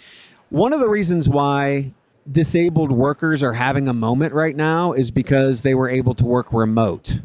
One 0.53 0.71
of 0.71 0.79
the 0.79 0.87
reasons 0.87 1.27
why 1.27 1.93
disabled 2.29 2.91
workers 2.91 3.41
are 3.41 3.53
having 3.53 3.87
a 3.87 3.93
moment 3.93 4.35
right 4.35 4.55
now 4.55 4.93
is 4.93 5.09
because 5.09 5.63
they 5.63 5.73
were 5.73 5.89
able 5.89 6.13
to 6.13 6.25
work 6.25 6.53
remote, 6.53 7.21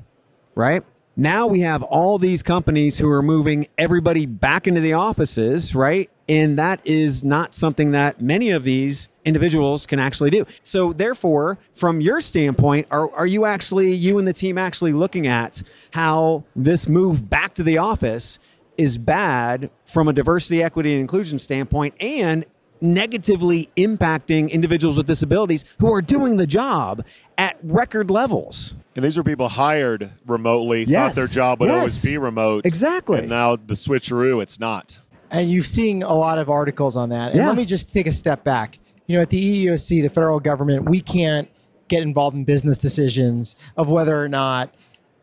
right? 0.54 0.82
Now 1.14 1.46
we 1.46 1.60
have 1.60 1.82
all 1.82 2.18
these 2.18 2.42
companies 2.42 2.98
who 2.98 3.10
are 3.10 3.20
moving 3.22 3.66
everybody 3.76 4.24
back 4.24 4.66
into 4.66 4.80
the 4.80 4.94
offices, 4.94 5.74
right? 5.74 6.08
And 6.26 6.58
that 6.58 6.80
is 6.86 7.22
not 7.22 7.52
something 7.52 7.90
that 7.90 8.18
many 8.18 8.48
of 8.48 8.62
these 8.64 9.10
individuals 9.26 9.86
can 9.86 9.98
actually 9.98 10.30
do. 10.30 10.46
So 10.62 10.94
therefore, 10.94 11.58
from 11.74 12.00
your 12.00 12.22
standpoint, 12.22 12.86
are, 12.90 13.14
are 13.14 13.26
you 13.26 13.44
actually, 13.44 13.92
you 13.92 14.16
and 14.16 14.26
the 14.26 14.32
team 14.32 14.56
actually 14.56 14.94
looking 14.94 15.26
at 15.26 15.62
how 15.90 16.44
this 16.56 16.88
move 16.88 17.28
back 17.28 17.52
to 17.56 17.62
the 17.62 17.76
office 17.76 18.38
is 18.78 18.96
bad 18.96 19.68
from 19.84 20.08
a 20.08 20.14
diversity, 20.14 20.62
equity, 20.62 20.92
and 20.92 21.00
inclusion 21.02 21.38
standpoint 21.38 21.94
and 22.00 22.46
negatively 22.80 23.68
impacting 23.76 24.50
individuals 24.50 24.96
with 24.96 25.06
disabilities 25.06 25.64
who 25.78 25.92
are 25.92 26.02
doing 26.02 26.36
the 26.36 26.46
job 26.46 27.04
at 27.36 27.56
record 27.62 28.10
levels. 28.10 28.74
And 28.96 29.04
these 29.04 29.16
are 29.16 29.22
people 29.22 29.48
hired 29.48 30.10
remotely, 30.26 30.84
Yes. 30.84 31.14
thought 31.14 31.14
their 31.14 31.26
job 31.28 31.60
would 31.60 31.68
Yes. 31.68 31.78
always 31.78 32.02
be 32.02 32.18
remote. 32.18 32.66
Exactly. 32.66 33.20
And 33.20 33.28
now 33.28 33.56
the 33.56 33.74
switcheroo, 33.74 34.42
it's 34.42 34.58
not. 34.58 35.00
And 35.30 35.50
you've 35.50 35.66
seen 35.66 36.02
a 36.02 36.14
lot 36.14 36.38
of 36.38 36.48
articles 36.48 36.96
on 36.96 37.10
that. 37.10 37.30
And 37.30 37.36
Yeah. 37.40 37.48
let 37.48 37.56
me 37.56 37.64
just 37.64 37.92
take 37.92 38.06
a 38.06 38.12
step 38.12 38.44
back. 38.44 38.78
You 39.06 39.16
know, 39.16 39.22
at 39.22 39.30
the 39.30 39.38
EEOC, 39.38 40.00
the 40.00 40.08
federal 40.08 40.40
government, 40.40 40.88
we 40.88 41.00
can't 41.00 41.48
get 41.88 42.02
involved 42.02 42.36
in 42.36 42.44
business 42.44 42.78
decisions 42.78 43.56
of 43.76 43.88
whether 43.88 44.22
or 44.22 44.28
not 44.28 44.74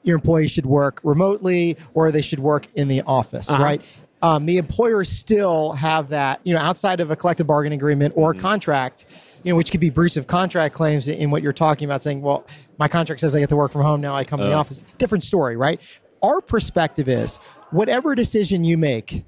your 0.04 0.16
employees 0.16 0.52
should 0.52 0.66
work 0.66 1.02
remotely 1.04 1.78
or 1.94 2.12
they 2.12 2.22
should 2.22 2.40
work 2.40 2.68
in 2.76 2.88
the 2.88 3.02
office, 3.04 3.50
uh-huh. 3.50 3.64
right? 3.64 3.82
Um, 4.22 4.46
the 4.46 4.58
employers 4.58 5.10
still 5.10 5.74
have 5.74 6.10
that, 6.10 6.40
you 6.44 6.54
know, 6.54 6.60
outside 6.60 7.00
of 7.00 7.12
a 7.12 7.16
collective 7.16 7.46
bargaining 7.46 7.78
agreement 7.78 8.14
or 8.18 8.32
a 8.32 8.36
contract, 8.36 9.06
you 9.44 9.52
know, 9.52 9.56
which 9.56 9.70
could 9.70 9.82
be 9.82 9.90
breach 9.90 10.18
of 10.18 10.26
contract 10.26 10.74
claims 10.74 11.08
in 11.08 11.30
what 11.30 11.44
you're 11.44 11.54
talking 11.54 11.86
about, 11.86 12.02
saying, 12.02 12.22
well, 12.22 12.48
my 12.80 12.88
contract 12.88 13.20
says 13.20 13.36
I 13.36 13.40
get 13.40 13.50
to 13.50 13.56
work 13.56 13.72
from 13.72 13.84
home, 13.84 14.02
now 14.02 14.16
I 14.16 14.24
come 14.24 14.40
to 14.40 14.46
the 14.46 14.54
office. 14.54 14.82
Different 14.98 15.24
story, 15.24 15.58
right? 15.58 15.80
Our 16.24 16.42
perspective 16.42 17.08
is 17.08 17.38
whatever 17.70 18.16
decision 18.16 18.64
you 18.64 18.78
make, 18.78 19.26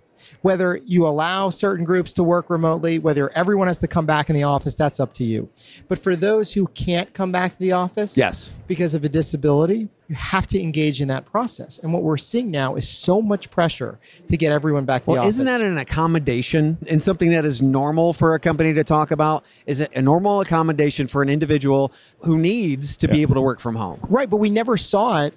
whether 0.48 0.80
you 0.86 1.06
allow 1.06 1.50
certain 1.50 1.84
groups 1.84 2.13
to 2.13 2.24
work 2.24 2.50
remotely, 2.50 3.00
whether 3.00 3.30
everyone 3.36 3.68
has 3.68 3.80
to 3.80 3.86
come 3.88 4.06
back 4.06 4.30
in 4.30 4.34
the 4.36 4.44
office, 4.44 4.75
that's 4.75 4.98
up 4.98 5.12
to 5.12 5.25
you. 5.25 5.50
But 5.89 6.00
for 6.00 6.16
those 6.16 6.54
who 6.54 6.68
can't 6.68 7.12
come 7.13 7.34
back 7.34 7.51
to 7.51 7.60
the 7.60 7.74
office 7.74 8.16
Yes. 8.16 8.50
because 8.66 8.94
of 8.94 9.04
a 9.04 9.10
disability, 9.10 9.89
you 10.08 10.16
have 10.16 10.48
to 10.48 10.62
engage 10.62 11.01
in 11.01 11.10
that 11.10 11.25
process. 11.25 11.80
And 11.84 11.92
what 11.92 12.01
we're 12.01 12.16
seeing 12.16 12.50
now 12.50 12.75
is 12.75 12.88
so 12.88 13.22
much 13.22 13.50
pressure 13.51 14.00
to 14.27 14.38
get 14.38 14.54
everyone 14.54 14.86
back 14.86 15.01
to 15.01 15.08
the 15.08 15.12
Well, 15.12 15.24
office. 15.24 15.36
isn't 15.36 15.48
that 15.48 15.60
an 15.60 15.77
accommodation 15.77 16.77
and 16.89 17.01
something 17.01 17.32
that 17.32 17.44
is 17.44 17.62
normal 17.62 18.13
for 18.13 18.34
a 18.34 18.39
company 18.39 18.74
to 18.74 18.86
talk 18.86 19.12
about? 19.12 19.44
Is 19.66 19.82
it 19.82 19.92
a 19.98 20.01
normal 20.01 20.39
accommodation 20.39 21.08
for 21.08 21.22
an 21.22 21.27
individual 21.27 21.92
who 22.22 22.38
needs 22.38 22.96
to 22.98 23.10
be 23.10 23.22
able 23.22 23.36
to 23.36 23.42
work 23.42 23.60
from 23.60 23.75
home? 23.75 24.00
right, 24.08 24.30
but 24.30 24.38
we 24.38 24.50
never 24.50 24.77
saw 24.77 25.25
it 25.25 25.34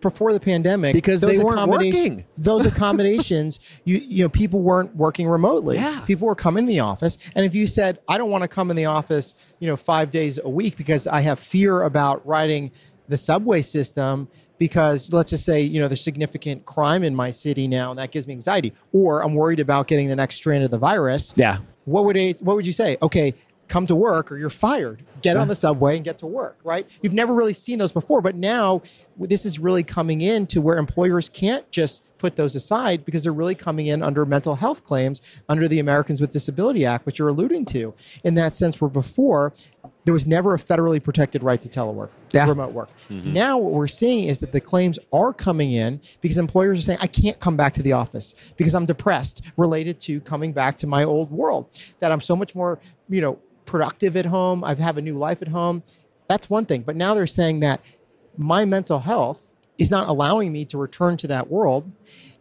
before 0.00 0.32
the 0.32 0.40
pandemic 0.40 0.94
Because 0.94 1.20
they 1.20 1.38
weren't 1.38 1.68
working. 1.68 2.24
those 2.36 2.66
accommodations, 2.66 3.60
you 3.84 3.98
you 3.98 4.24
know, 4.24 4.28
people 4.28 4.60
weren't 4.60 4.94
working 4.96 5.28
remotely. 5.28 5.76
Yeah. 5.76 6.02
People 6.06 6.26
were 6.26 6.34
coming 6.34 6.66
to 6.66 6.68
the 6.68 6.80
office. 6.80 7.18
And 7.34 7.44
if 7.44 7.54
you 7.54 7.66
said, 7.66 7.98
I 8.08 8.18
don't 8.18 8.30
want 8.30 8.42
to 8.42 8.48
come 8.48 8.70
in 8.70 8.76
the 8.76 8.86
office, 8.86 9.34
you 9.58 9.66
know, 9.66 9.76
five 9.76 10.10
days 10.10 10.38
a 10.42 10.48
week 10.48 10.76
because 10.76 11.06
I 11.06 11.20
have 11.20 11.38
fear 11.38 11.82
about 11.82 12.26
riding 12.26 12.72
the 13.08 13.18
subway 13.18 13.60
system 13.60 14.28
because 14.58 15.12
let's 15.12 15.30
just 15.30 15.44
say, 15.44 15.60
you 15.60 15.80
know, 15.80 15.88
there's 15.88 16.00
significant 16.00 16.64
crime 16.64 17.02
in 17.02 17.14
my 17.14 17.30
city 17.30 17.66
now 17.66 17.90
and 17.90 17.98
that 17.98 18.12
gives 18.12 18.26
me 18.26 18.32
anxiety. 18.32 18.72
Or 18.92 19.22
I'm 19.22 19.34
worried 19.34 19.60
about 19.60 19.88
getting 19.88 20.08
the 20.08 20.16
next 20.16 20.36
strand 20.36 20.64
of 20.64 20.70
the 20.70 20.78
virus. 20.78 21.34
Yeah. 21.36 21.58
What 21.84 22.04
would 22.04 22.16
a, 22.16 22.32
what 22.34 22.56
would 22.56 22.66
you 22.66 22.72
say? 22.72 22.96
Okay, 23.02 23.34
come 23.70 23.86
to 23.86 23.94
work 23.94 24.30
or 24.30 24.36
you're 24.36 24.50
fired. 24.50 25.02
Get 25.22 25.36
on 25.36 25.48
the 25.48 25.54
subway 25.54 25.96
and 25.96 26.04
get 26.04 26.18
to 26.18 26.26
work, 26.26 26.58
right? 26.64 26.88
You've 27.02 27.12
never 27.12 27.32
really 27.32 27.52
seen 27.52 27.78
those 27.78 27.92
before, 27.92 28.20
but 28.20 28.34
now 28.34 28.82
this 29.18 29.46
is 29.46 29.58
really 29.58 29.82
coming 29.82 30.22
in 30.22 30.46
to 30.48 30.60
where 30.60 30.76
employers 30.76 31.28
can't 31.28 31.70
just 31.70 32.02
put 32.18 32.36
those 32.36 32.54
aside 32.54 33.04
because 33.04 33.22
they're 33.22 33.32
really 33.32 33.54
coming 33.54 33.86
in 33.86 34.02
under 34.02 34.26
mental 34.26 34.54
health 34.54 34.84
claims 34.84 35.20
under 35.48 35.68
the 35.68 35.78
Americans 35.78 36.20
with 36.20 36.32
Disability 36.32 36.84
Act, 36.84 37.06
which 37.06 37.18
you're 37.18 37.28
alluding 37.28 37.64
to. 37.66 37.94
In 38.24 38.34
that 38.34 38.54
sense, 38.54 38.80
where 38.80 38.90
before 38.90 39.52
there 40.04 40.12
was 40.14 40.26
never 40.26 40.54
a 40.54 40.58
federally 40.58 41.02
protected 41.02 41.42
right 41.42 41.60
to 41.60 41.68
telework, 41.68 42.08
Yeah. 42.30 42.48
remote 42.48 42.72
work. 42.72 42.88
Mm-hmm. 43.08 43.32
Now 43.32 43.58
what 43.58 43.72
we're 43.72 43.86
seeing 43.86 44.24
is 44.24 44.40
that 44.40 44.52
the 44.52 44.60
claims 44.60 44.98
are 45.12 45.32
coming 45.32 45.72
in 45.72 46.00
because 46.20 46.38
employers 46.38 46.78
are 46.78 46.82
saying, 46.82 46.98
I 47.02 47.06
can't 47.06 47.38
come 47.38 47.56
back 47.56 47.74
to 47.74 47.82
the 47.82 47.92
office 47.92 48.52
because 48.56 48.74
I'm 48.74 48.86
depressed 48.86 49.42
related 49.56 50.00
to 50.02 50.20
coming 50.22 50.52
back 50.52 50.78
to 50.78 50.86
my 50.86 51.04
old 51.04 51.30
world, 51.30 51.68
that 52.00 52.12
I'm 52.12 52.20
so 52.20 52.34
much 52.36 52.54
more, 52.54 52.78
you 53.08 53.20
know, 53.20 53.38
productive 53.66 54.16
at 54.16 54.26
home. 54.26 54.64
I 54.64 54.74
have 54.74 54.98
a 54.98 55.02
new 55.02 55.14
life 55.14 55.42
at 55.42 55.48
home. 55.48 55.82
That's 56.28 56.48
one 56.50 56.64
thing. 56.66 56.82
But 56.82 56.96
now 56.96 57.14
they're 57.14 57.26
saying 57.26 57.60
that 57.60 57.82
my 58.36 58.64
mental 58.64 59.00
health 59.00 59.54
is 59.78 59.90
not 59.90 60.08
allowing 60.08 60.52
me 60.52 60.64
to 60.66 60.78
return 60.78 61.16
to 61.18 61.26
that 61.28 61.48
world. 61.50 61.92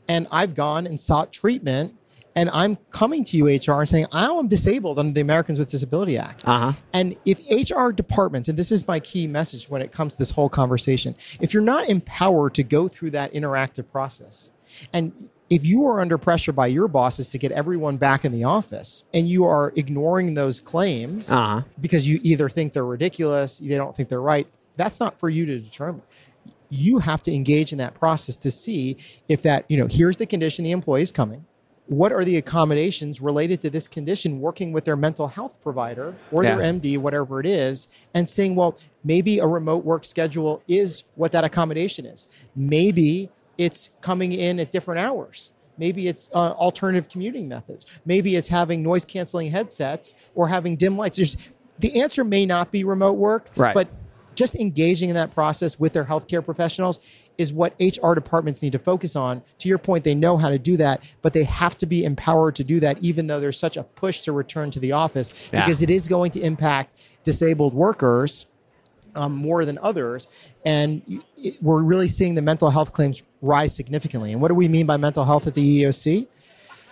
And 0.07 0.27
I've 0.31 0.55
gone 0.55 0.87
and 0.87 0.99
sought 0.99 1.31
treatment. 1.31 1.93
And 2.35 2.49
I'm 2.51 2.77
coming 2.91 3.23
to 3.25 3.37
you, 3.37 3.47
HR, 3.47 3.79
and 3.81 3.89
saying, 3.89 4.05
I 4.11 4.25
am 4.25 4.47
disabled 4.47 4.99
under 4.99 5.11
the 5.13 5.21
Americans 5.21 5.59
with 5.59 5.69
Disability 5.69 6.17
Act. 6.17 6.43
Uh-huh. 6.47 6.73
And 6.93 7.17
if 7.25 7.39
HR 7.69 7.89
departments, 7.91 8.47
and 8.49 8.57
this 8.57 8.71
is 8.71 8.87
my 8.87 8.99
key 8.99 9.27
message 9.27 9.69
when 9.69 9.81
it 9.81 9.91
comes 9.91 10.13
to 10.13 10.19
this 10.19 10.31
whole 10.31 10.47
conversation, 10.49 11.15
if 11.41 11.53
you're 11.53 11.63
not 11.63 11.89
empowered 11.89 12.53
to 12.55 12.63
go 12.63 12.87
through 12.87 13.11
that 13.11 13.33
interactive 13.33 13.91
process, 13.91 14.51
and 14.93 15.11
if 15.49 15.65
you 15.65 15.85
are 15.87 15.99
under 15.99 16.17
pressure 16.19 16.51
by 16.51 16.67
your 16.67 16.87
bosses 16.87 17.27
to 17.29 17.39
get 17.39 17.51
everyone 17.51 17.97
back 17.97 18.23
in 18.23 18.31
the 18.31 18.43
office 18.43 19.03
and 19.15 19.27
you 19.27 19.43
are 19.45 19.73
ignoring 19.75 20.35
those 20.35 20.61
claims 20.61 21.31
Uh-huh. 21.31 21.61
because 21.81 22.07
you 22.07 22.19
either 22.21 22.47
think 22.47 22.71
they're 22.73 22.85
ridiculous, 22.85 23.57
they 23.57 23.75
don't 23.75 23.95
think 23.95 24.09
they're 24.09 24.21
right, 24.21 24.47
that's 24.77 24.99
not 24.99 25.19
for 25.19 25.27
you 25.27 25.47
to 25.47 25.59
determine. 25.59 26.03
You 26.69 26.99
have 26.99 27.23
to 27.23 27.33
engage 27.33 27.71
in 27.71 27.79
that 27.79 27.95
process 27.95 28.37
to 28.37 28.51
see 28.51 28.97
if 29.27 29.41
that, 29.41 29.65
you 29.69 29.77
know, 29.77 29.87
here's 29.87 30.17
the 30.17 30.27
condition 30.27 30.63
the 30.63 30.71
employee 30.71 31.01
is 31.01 31.11
coming. 31.11 31.43
What 31.89 32.13
are 32.13 32.23
the 32.23 32.37
accommodations 32.37 33.19
related 33.19 33.61
to 33.61 33.71
this 33.71 33.87
condition 33.87 34.39
working 34.39 34.71
with 34.71 34.85
their 34.85 34.95
mental 34.95 35.27
health 35.27 35.59
provider 35.63 36.13
or 36.31 36.43
their 36.43 36.57
MD, 36.59 36.99
whatever 36.99 37.39
it 37.39 37.47
is, 37.47 37.87
and 38.13 38.29
saying, 38.29 38.55
well, 38.55 38.77
maybe 39.03 39.39
a 39.39 39.47
remote 39.47 39.83
work 39.83 40.05
schedule 40.05 40.61
is 40.67 41.03
what 41.15 41.31
that 41.31 41.43
accommodation 41.43 42.05
is. 42.05 42.27
Maybe 42.55 43.31
it's 43.57 43.89
coming 44.01 44.33
in 44.33 44.59
at 44.59 44.69
different 44.69 44.99
hours. 45.01 45.53
Maybe 45.79 46.07
it's 46.07 46.29
uh, 46.35 46.51
alternative 46.51 47.09
commuting 47.09 47.47
methods. 47.49 47.87
Maybe 48.05 48.35
it's 48.35 48.49
having 48.49 48.83
noise 48.83 49.03
canceling 49.03 49.49
headsets 49.49 50.13
or 50.35 50.47
having 50.47 50.75
dim 50.75 50.95
lights. 50.95 51.17
There's, 51.17 51.37
the 51.79 52.01
answer 52.01 52.23
may 52.23 52.45
not 52.45 52.71
be 52.71 52.83
remote 52.83 53.13
work, 53.17 53.49
Right. 53.55 53.73
but 53.73 53.87
just 54.35 54.55
engaging 54.55 55.09
in 55.09 55.15
that 55.15 55.31
process 55.33 55.79
with 55.79 55.93
their 55.93 56.05
healthcare 56.05 56.45
professionals 56.45 56.99
is 57.39 57.53
what 57.53 57.73
HR 57.79 58.13
departments 58.13 58.61
need 58.61 58.73
to 58.73 58.79
focus 58.79 59.15
on. 59.15 59.41
To 59.59 59.69
your 59.69 59.77
point, 59.77 60.03
they 60.03 60.13
know 60.13 60.35
how 60.37 60.49
to 60.49 60.59
do 60.59 60.75
that, 60.77 61.01
but 61.21 61.31
they 61.33 61.45
have 61.45 61.75
to 61.77 61.85
be 61.85 62.03
empowered 62.03 62.53
to 62.55 62.65
do 62.65 62.81
that, 62.81 62.99
even 63.01 63.27
though 63.27 63.39
there's 63.39 63.57
such 63.57 63.77
a 63.77 63.83
push 63.83 64.21
to 64.23 64.33
return 64.33 64.71
to 64.71 64.79
the 64.79 64.91
office 64.91 65.49
Yeah. 65.53 65.63
because 65.63 65.81
it 65.81 65.89
is 65.89 66.09
going 66.09 66.31
to 66.31 66.41
impact 66.41 66.95
disabled 67.23 67.73
workers 67.73 68.45
um, 69.15 69.35
more 69.35 69.63
than 69.63 69.77
others. 69.81 70.27
And 70.65 71.23
we're 71.61 71.81
really 71.81 72.09
seeing 72.09 72.35
the 72.35 72.41
mental 72.41 72.69
health 72.69 72.91
claims 72.91 73.23
rise 73.41 73.73
significantly. 73.73 74.33
And 74.33 74.41
what 74.41 74.49
do 74.49 74.53
we 74.55 74.67
mean 74.67 74.85
by 74.85 74.97
mental 74.97 75.23
health 75.23 75.47
at 75.47 75.53
the 75.55 75.83
EEOC? 75.83 76.27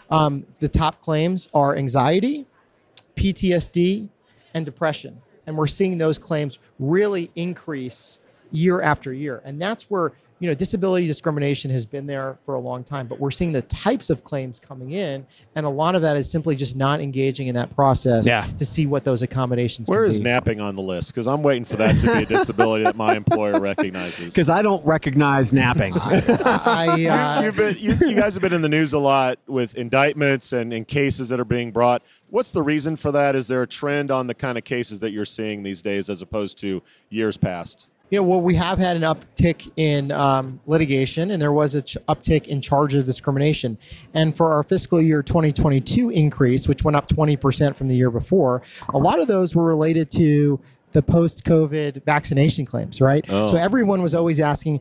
Um, 0.10 0.46
the 0.60 0.70
top 0.70 1.01
claims 1.01 1.50
are 1.54 1.75
anxiety, 1.75 2.46
PTSD, 3.16 4.10
and 4.54 4.66
depression. 4.66 5.22
And 5.46 5.58
we're 5.58 5.68
seeing 5.68 5.98
those 5.98 6.18
claims 6.18 6.60
really 6.80 7.32
increase 7.36 8.20
year 8.51 8.82
after 8.82 9.12
year. 9.13 9.42
And 9.44 9.62
that's 9.62 9.89
where 9.89 10.13
you 10.39 10.48
know, 10.48 10.53
disability 10.53 11.08
discrimination 11.08 11.72
has 11.72 11.86
been 11.86 12.06
there 12.06 12.38
for 12.46 12.56
a 12.56 12.60
long 12.60 12.84
time, 12.84 13.08
but 13.08 13.20
we're 13.20 13.32
seeing 13.32 13.51
the 13.51 13.62
types 13.63 14.10
of 14.10 14.24
claims 14.24 14.60
coming 14.60 14.91
in, 14.91 15.25
and 15.56 15.65
a 15.65 15.70
lot 15.70 15.96
of 15.96 16.01
that 16.03 16.15
is 16.17 16.29
simply 16.29 16.56
just 16.56 16.75
not 16.75 17.01
engaging 17.01 17.48
in 17.48 17.56
that 17.56 17.74
process 17.75 18.25
Yeah. 18.27 18.46
to 18.58 18.65
see 18.65 18.86
what 18.86 19.03
those 19.03 19.22
accommodations. 19.24 19.89
Where 19.89 20.03
can 20.03 20.12
is 20.13 20.20
be. 20.20 20.24
napping 20.25 20.62
on 20.62 20.75
the 20.75 20.82
list? 20.84 21.10
Because 21.12 21.27
I'm 21.27 21.41
waiting 21.41 21.65
for 21.65 21.75
that 21.77 21.96
to 22.01 22.08
be 22.08 22.24
a 22.24 22.25
disability 22.25 22.84
that 22.84 22.96
my 22.96 23.15
employer 23.15 23.60
recognizes. 23.60 24.34
Because 24.38 24.50
I 24.50 24.62
don't 24.62 24.86
recognize 24.86 25.51
napping. 25.51 25.94
I, 26.46 27.08
uh, 27.10 27.41
You've 27.44 27.56
been, 27.58 27.75
you, 27.79 27.94
you 28.10 28.15
guys 28.15 28.34
have 28.36 28.41
been 28.41 28.53
in 28.53 28.62
the 28.62 28.70
news 28.70 28.94
a 28.94 29.00
lot 29.00 29.39
with 29.48 29.75
indictments 29.75 30.53
and, 30.53 30.72
and 30.74 30.88
cases 30.88 31.29
that 31.29 31.39
are 31.39 31.46
being 31.46 31.72
brought. 31.72 32.03
What's 32.29 32.51
the 32.51 32.62
reason 32.62 32.96
for 32.96 33.12
that? 33.13 33.36
Is 33.36 33.48
there 33.48 33.62
a 33.63 33.67
trend 33.67 34.12
on 34.12 34.27
the 34.27 34.34
kind 34.36 34.58
of 34.58 34.63
cases 34.63 35.00
that 35.00 35.12
you're 35.12 35.25
seeing 35.25 35.63
these 35.63 35.82
days 35.82 36.10
as 36.10 36.22
opposed 36.22 36.58
to 36.60 36.84
years 37.10 37.38
past? 37.38 37.89
You 38.10 38.20
know, 38.20 38.24
well, 38.24 38.40
we 38.42 38.56
have 38.56 38.78
had 38.78 38.96
an 38.96 39.04
uptick 39.04 39.70
in 39.76 40.12
um, 40.14 40.62
litigation, 40.66 41.32
and 41.32 41.42
there 41.42 41.52
was 41.52 41.76
an 41.76 41.84
ch- 41.84 41.98
uptick 42.08 42.48
in 42.48 42.62
charges 42.62 43.00
of 43.00 43.06
discrimination. 43.06 43.78
And 44.14 44.36
for 44.36 44.54
our 44.54 44.64
fiscal 44.64 45.02
year 45.02 45.22
2022 45.22 46.10
increase, 46.12 46.70
which 46.70 46.84
went 46.84 46.96
up 46.96 47.10
20% 47.10 47.76
from 47.76 47.90
the 47.90 47.96
year 47.96 48.10
before, 48.10 48.62
a 48.94 48.98
lot 48.98 49.20
of 49.20 49.28
those 49.28 49.56
were 49.56 49.66
related 49.66 50.10
to 50.12 50.60
the 50.94 51.02
post-COVID 51.04 52.06
vaccination 52.06 52.66
claims, 52.66 53.02
right? 53.02 53.28
So 53.28 53.58
everyone 53.58 54.02
was 54.02 54.14
always 54.16 54.40
asking, 54.40 54.80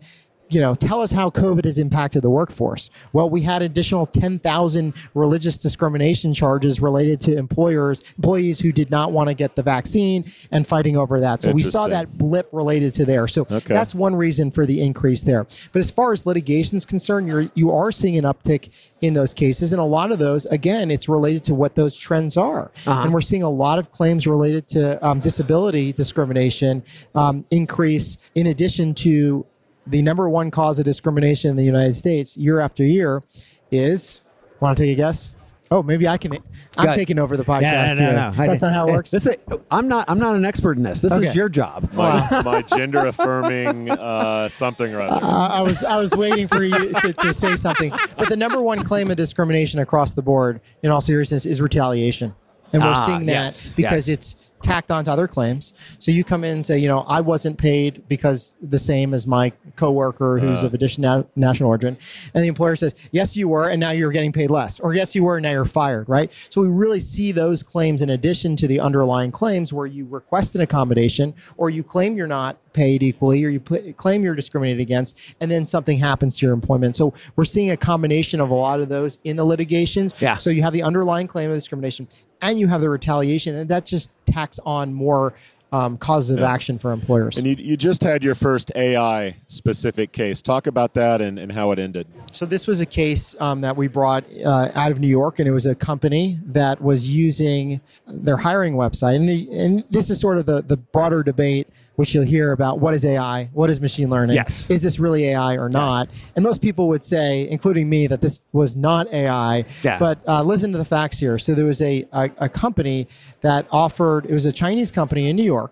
you 0.48 0.60
know, 0.60 0.74
tell 0.74 1.00
us 1.00 1.10
how 1.10 1.30
COVID 1.30 1.64
has 1.64 1.78
impacted 1.78 2.22
the 2.22 2.30
workforce. 2.30 2.90
Well, 3.12 3.28
we 3.28 3.40
had 3.42 3.62
additional 3.62 4.06
10,000 4.06 4.94
religious 5.14 5.58
discrimination 5.58 6.32
charges 6.34 6.80
related 6.80 7.20
to 7.22 7.36
employers, 7.36 8.02
employees 8.16 8.60
who 8.60 8.70
did 8.72 8.90
not 8.90 9.12
want 9.12 9.28
to 9.28 9.34
get 9.34 9.56
the 9.56 9.62
vaccine 9.62 10.24
and 10.52 10.66
fighting 10.66 10.96
over 10.96 11.20
that. 11.20 11.42
So 11.42 11.52
we 11.52 11.62
saw 11.62 11.88
that 11.88 12.16
blip 12.16 12.48
related 12.52 12.94
to 12.94 13.04
there. 13.04 13.26
So 13.28 13.42
Okay. 13.50 13.74
that's 13.74 13.94
one 13.94 14.14
reason 14.14 14.50
for 14.50 14.66
the 14.66 14.80
increase 14.80 15.22
there. 15.22 15.46
But 15.72 15.80
as 15.80 15.90
far 15.90 16.12
as 16.12 16.26
litigation 16.26 16.76
is 16.76 16.86
concerned, 16.86 17.28
you're 17.28 17.50
you 17.54 17.70
are 17.72 17.90
seeing 17.90 18.16
an 18.16 18.24
uptick 18.24 18.70
in 19.00 19.14
those 19.14 19.34
cases, 19.34 19.72
and 19.72 19.80
a 19.80 19.84
lot 19.84 20.10
of 20.12 20.18
those, 20.18 20.46
again, 20.46 20.90
it's 20.90 21.08
related 21.08 21.44
to 21.44 21.54
what 21.54 21.74
those 21.74 21.96
trends 21.96 22.36
are. 22.36 22.70
And 22.86 23.12
we're 23.12 23.20
seeing 23.20 23.42
a 23.42 23.50
lot 23.50 23.78
of 23.78 23.90
claims 23.90 24.26
related 24.26 24.66
to 24.68 25.04
um, 25.06 25.20
disability 25.20 25.92
discrimination 25.92 26.82
um, 27.14 27.44
increase, 27.50 28.16
in 28.34 28.46
addition 28.46 28.94
to 28.94 29.44
the 29.86 30.02
number 30.02 30.28
one 30.28 30.50
cause 30.50 30.78
of 30.78 30.84
discrimination 30.84 31.50
in 31.50 31.56
the 31.56 31.64
United 31.64 31.94
States 31.96 32.36
year 32.36 32.60
after 32.60 32.84
year 32.84 33.22
is. 33.70 34.20
Want 34.60 34.76
to 34.78 34.84
take 34.84 34.92
a 34.92 34.96
guess? 34.96 35.34
Oh, 35.70 35.82
maybe 35.82 36.06
I 36.08 36.16
can. 36.16 36.32
I'm 36.78 36.94
taking 36.94 37.18
over 37.18 37.36
the 37.36 37.44
podcast 37.44 37.98
here. 37.98 38.12
That's 38.46 38.62
not 38.62 38.72
how 38.72 38.88
it 38.88 38.92
works. 38.92 39.10
This 39.10 39.26
is, 39.26 39.36
I'm 39.70 39.88
not. 39.88 40.08
I'm 40.08 40.18
not 40.20 40.36
an 40.36 40.44
expert 40.44 40.76
in 40.76 40.82
this. 40.84 41.02
This 41.02 41.12
Okay. 41.12 41.26
is 41.26 41.34
your 41.36 41.48
job. 41.48 41.92
My, 41.92 42.42
my 42.44 42.62
gender 42.76 43.04
affirming 43.06 43.90
uh, 43.90 44.48
something 44.48 44.94
or 44.94 45.00
other. 45.02 45.26
Uh, 45.26 45.48
I 45.48 45.60
was 45.62 45.82
I 45.84 45.98
was 45.98 46.12
waiting 46.12 46.46
for 46.46 46.62
you 46.62 46.92
to, 47.00 47.12
to 47.12 47.34
say 47.34 47.56
something, 47.56 47.90
but 48.16 48.28
the 48.28 48.36
number 48.36 48.62
one 48.62 48.82
claim 48.84 49.10
of 49.10 49.16
discrimination 49.16 49.80
across 49.80 50.12
the 50.14 50.22
board, 50.22 50.60
in 50.84 50.90
all 50.90 51.00
seriousness, 51.00 51.44
is 51.44 51.60
retaliation, 51.60 52.32
and 52.72 52.80
we're 52.82 52.88
Ah, 52.88 53.04
seeing 53.06 53.26
that 53.26 53.32
yes, 53.32 53.72
because 53.74 54.08
yes. 54.08 54.16
it's 54.18 54.45
tacked 54.62 54.90
onto 54.90 55.10
other 55.10 55.28
claims. 55.28 55.74
So 55.98 56.10
you 56.10 56.24
come 56.24 56.44
in 56.44 56.52
and 56.52 56.66
say, 56.66 56.78
you 56.78 56.88
know, 56.88 57.00
I 57.00 57.20
wasn't 57.20 57.58
paid 57.58 58.02
because 58.08 58.54
the 58.60 58.78
same 58.78 59.14
as 59.14 59.26
my 59.26 59.52
coworker 59.76 60.38
who's 60.38 60.62
Uh. 60.62 60.66
of 60.66 60.74
additional 60.74 61.28
national 61.36 61.68
origin, 61.68 61.96
and 62.34 62.42
the 62.42 62.48
employer 62.48 62.76
says, 62.76 62.94
yes, 63.12 63.36
you 63.36 63.48
were, 63.48 63.68
and 63.68 63.78
now 63.78 63.90
you're 63.90 64.12
getting 64.12 64.32
paid 64.32 64.50
less, 64.50 64.80
or 64.80 64.94
yes, 64.94 65.14
you 65.14 65.24
were, 65.24 65.36
and 65.36 65.42
now 65.44 65.50
you're 65.50 65.64
fired, 65.64 66.08
right? 66.08 66.32
So 66.48 66.60
we 66.60 66.68
really 66.68 67.00
see 67.00 67.32
those 67.32 67.62
claims 67.62 68.02
in 68.02 68.10
addition 68.10 68.56
to 68.56 68.66
the 68.66 68.80
underlying 68.80 69.30
claims 69.30 69.72
where 69.72 69.86
you 69.86 70.06
request 70.06 70.54
an 70.54 70.60
accommodation 70.62 71.34
or 71.56 71.70
you 71.70 71.82
claim 71.82 72.16
you're 72.16 72.26
not 72.26 72.56
paid 72.76 73.02
equally 73.02 73.44
or 73.44 73.48
you 73.48 73.58
put, 73.58 73.96
claim 73.96 74.22
you're 74.22 74.34
discriminated 74.34 74.80
against 74.80 75.34
and 75.40 75.50
then 75.50 75.66
something 75.66 75.98
happens 75.98 76.38
to 76.38 76.46
your 76.46 76.54
employment. 76.54 76.94
So 76.94 77.14
we're 77.34 77.44
seeing 77.44 77.70
a 77.72 77.76
combination 77.76 78.40
of 78.40 78.50
a 78.50 78.54
lot 78.54 78.80
of 78.80 78.88
those 78.88 79.18
in 79.24 79.34
the 79.36 79.44
litigations. 79.44 80.14
Yeah. 80.20 80.36
So 80.36 80.50
you 80.50 80.62
have 80.62 80.72
the 80.72 80.82
underlying 80.82 81.26
claim 81.26 81.50
of 81.50 81.56
discrimination 81.56 82.06
and 82.42 82.60
you 82.60 82.68
have 82.68 82.82
the 82.82 82.90
retaliation 82.90 83.56
and 83.56 83.68
that 83.70 83.86
just 83.86 84.10
tacks 84.26 84.60
on 84.64 84.92
more 84.92 85.34
um, 85.72 85.98
causes 85.98 86.30
of 86.36 86.42
action 86.42 86.78
for 86.78 86.92
employers. 86.92 87.36
And 87.36 87.46
you, 87.46 87.56
you 87.58 87.76
just 87.76 88.02
had 88.02 88.22
your 88.22 88.34
first 88.34 88.70
AI 88.76 89.36
specific 89.48 90.12
case. 90.12 90.42
Talk 90.42 90.66
about 90.66 90.94
that 90.94 91.20
and, 91.20 91.38
and 91.38 91.50
how 91.50 91.72
it 91.72 91.78
ended. 91.78 92.06
So 92.32 92.46
this 92.46 92.66
was 92.66 92.80
a 92.80 92.86
case 92.86 93.34
um, 93.40 93.62
that 93.62 93.76
we 93.76 93.88
brought 93.88 94.24
uh, 94.44 94.70
out 94.74 94.92
of 94.92 95.00
New 95.00 95.08
York, 95.08 95.38
and 95.38 95.48
it 95.48 95.52
was 95.52 95.66
a 95.66 95.74
company 95.74 96.38
that 96.46 96.80
was 96.80 97.08
using 97.14 97.80
their 98.06 98.36
hiring 98.36 98.74
website. 98.74 99.16
And, 99.16 99.28
the, 99.28 99.48
and 99.52 99.84
this 99.90 100.10
is 100.10 100.20
sort 100.20 100.38
of 100.38 100.46
the, 100.46 100.62
the 100.62 100.76
broader 100.76 101.22
debate, 101.22 101.68
which 101.96 102.14
you'll 102.14 102.24
hear 102.24 102.52
about 102.52 102.78
what 102.78 102.92
is 102.94 103.04
AI, 103.06 103.48
what 103.54 103.70
is 103.70 103.80
machine 103.80 104.10
learning, 104.10 104.36
Yes. 104.36 104.68
is 104.68 104.82
this 104.82 104.98
really 104.98 105.28
AI 105.28 105.56
or 105.56 105.70
not? 105.70 106.10
And 106.36 106.42
most 106.44 106.60
people 106.60 106.88
would 106.88 107.02
say, 107.02 107.48
including 107.48 107.88
me, 107.88 108.06
that 108.06 108.20
this 108.20 108.42
was 108.52 108.76
not 108.76 109.10
AI. 109.12 109.64
Yeah. 109.82 109.98
But 109.98 110.20
uh, 110.28 110.42
listen 110.42 110.72
to 110.72 110.78
the 110.78 110.84
facts 110.84 111.18
here. 111.18 111.38
So 111.38 111.54
there 111.54 111.64
was 111.64 111.80
a, 111.80 112.06
a, 112.12 112.30
a 112.38 112.48
company 112.50 113.08
that 113.40 113.66
offered, 113.72 114.26
it 114.26 114.32
was 114.32 114.44
a 114.44 114.52
Chinese 114.52 114.90
company 114.90 115.28
in 115.30 115.36
New 115.36 115.42
York 115.42 115.65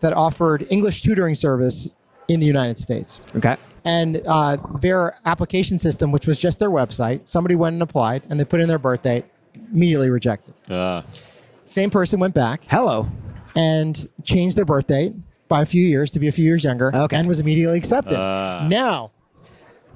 that 0.00 0.12
offered 0.12 0.66
English 0.70 1.02
tutoring 1.02 1.34
service 1.34 1.94
in 2.28 2.40
the 2.40 2.46
United 2.46 2.78
States 2.78 3.20
Okay. 3.36 3.56
and 3.84 4.22
uh, 4.26 4.56
their 4.80 5.16
application 5.24 5.78
system, 5.78 6.12
which 6.12 6.26
was 6.26 6.38
just 6.38 6.58
their 6.58 6.70
website, 6.70 7.26
somebody 7.26 7.54
went 7.54 7.72
and 7.74 7.82
applied, 7.82 8.22
and 8.28 8.38
they 8.38 8.44
put 8.44 8.60
in 8.60 8.68
their 8.68 8.78
birth 8.78 9.02
date, 9.02 9.24
immediately 9.72 10.10
rejected. 10.10 10.54
Uh, 10.70 11.02
Same 11.64 11.90
person 11.90 12.20
went 12.20 12.34
back 12.34 12.62
Hello. 12.68 13.08
and 13.56 14.08
changed 14.24 14.56
their 14.56 14.64
birth 14.64 14.86
date 14.86 15.14
by 15.48 15.62
a 15.62 15.66
few 15.66 15.82
years 15.82 16.10
to 16.12 16.20
be 16.20 16.28
a 16.28 16.32
few 16.32 16.44
years 16.44 16.64
younger, 16.64 16.94
Okay. 16.94 17.16
and 17.16 17.26
was 17.26 17.40
immediately 17.40 17.78
accepted. 17.78 18.14
now, 18.68 19.10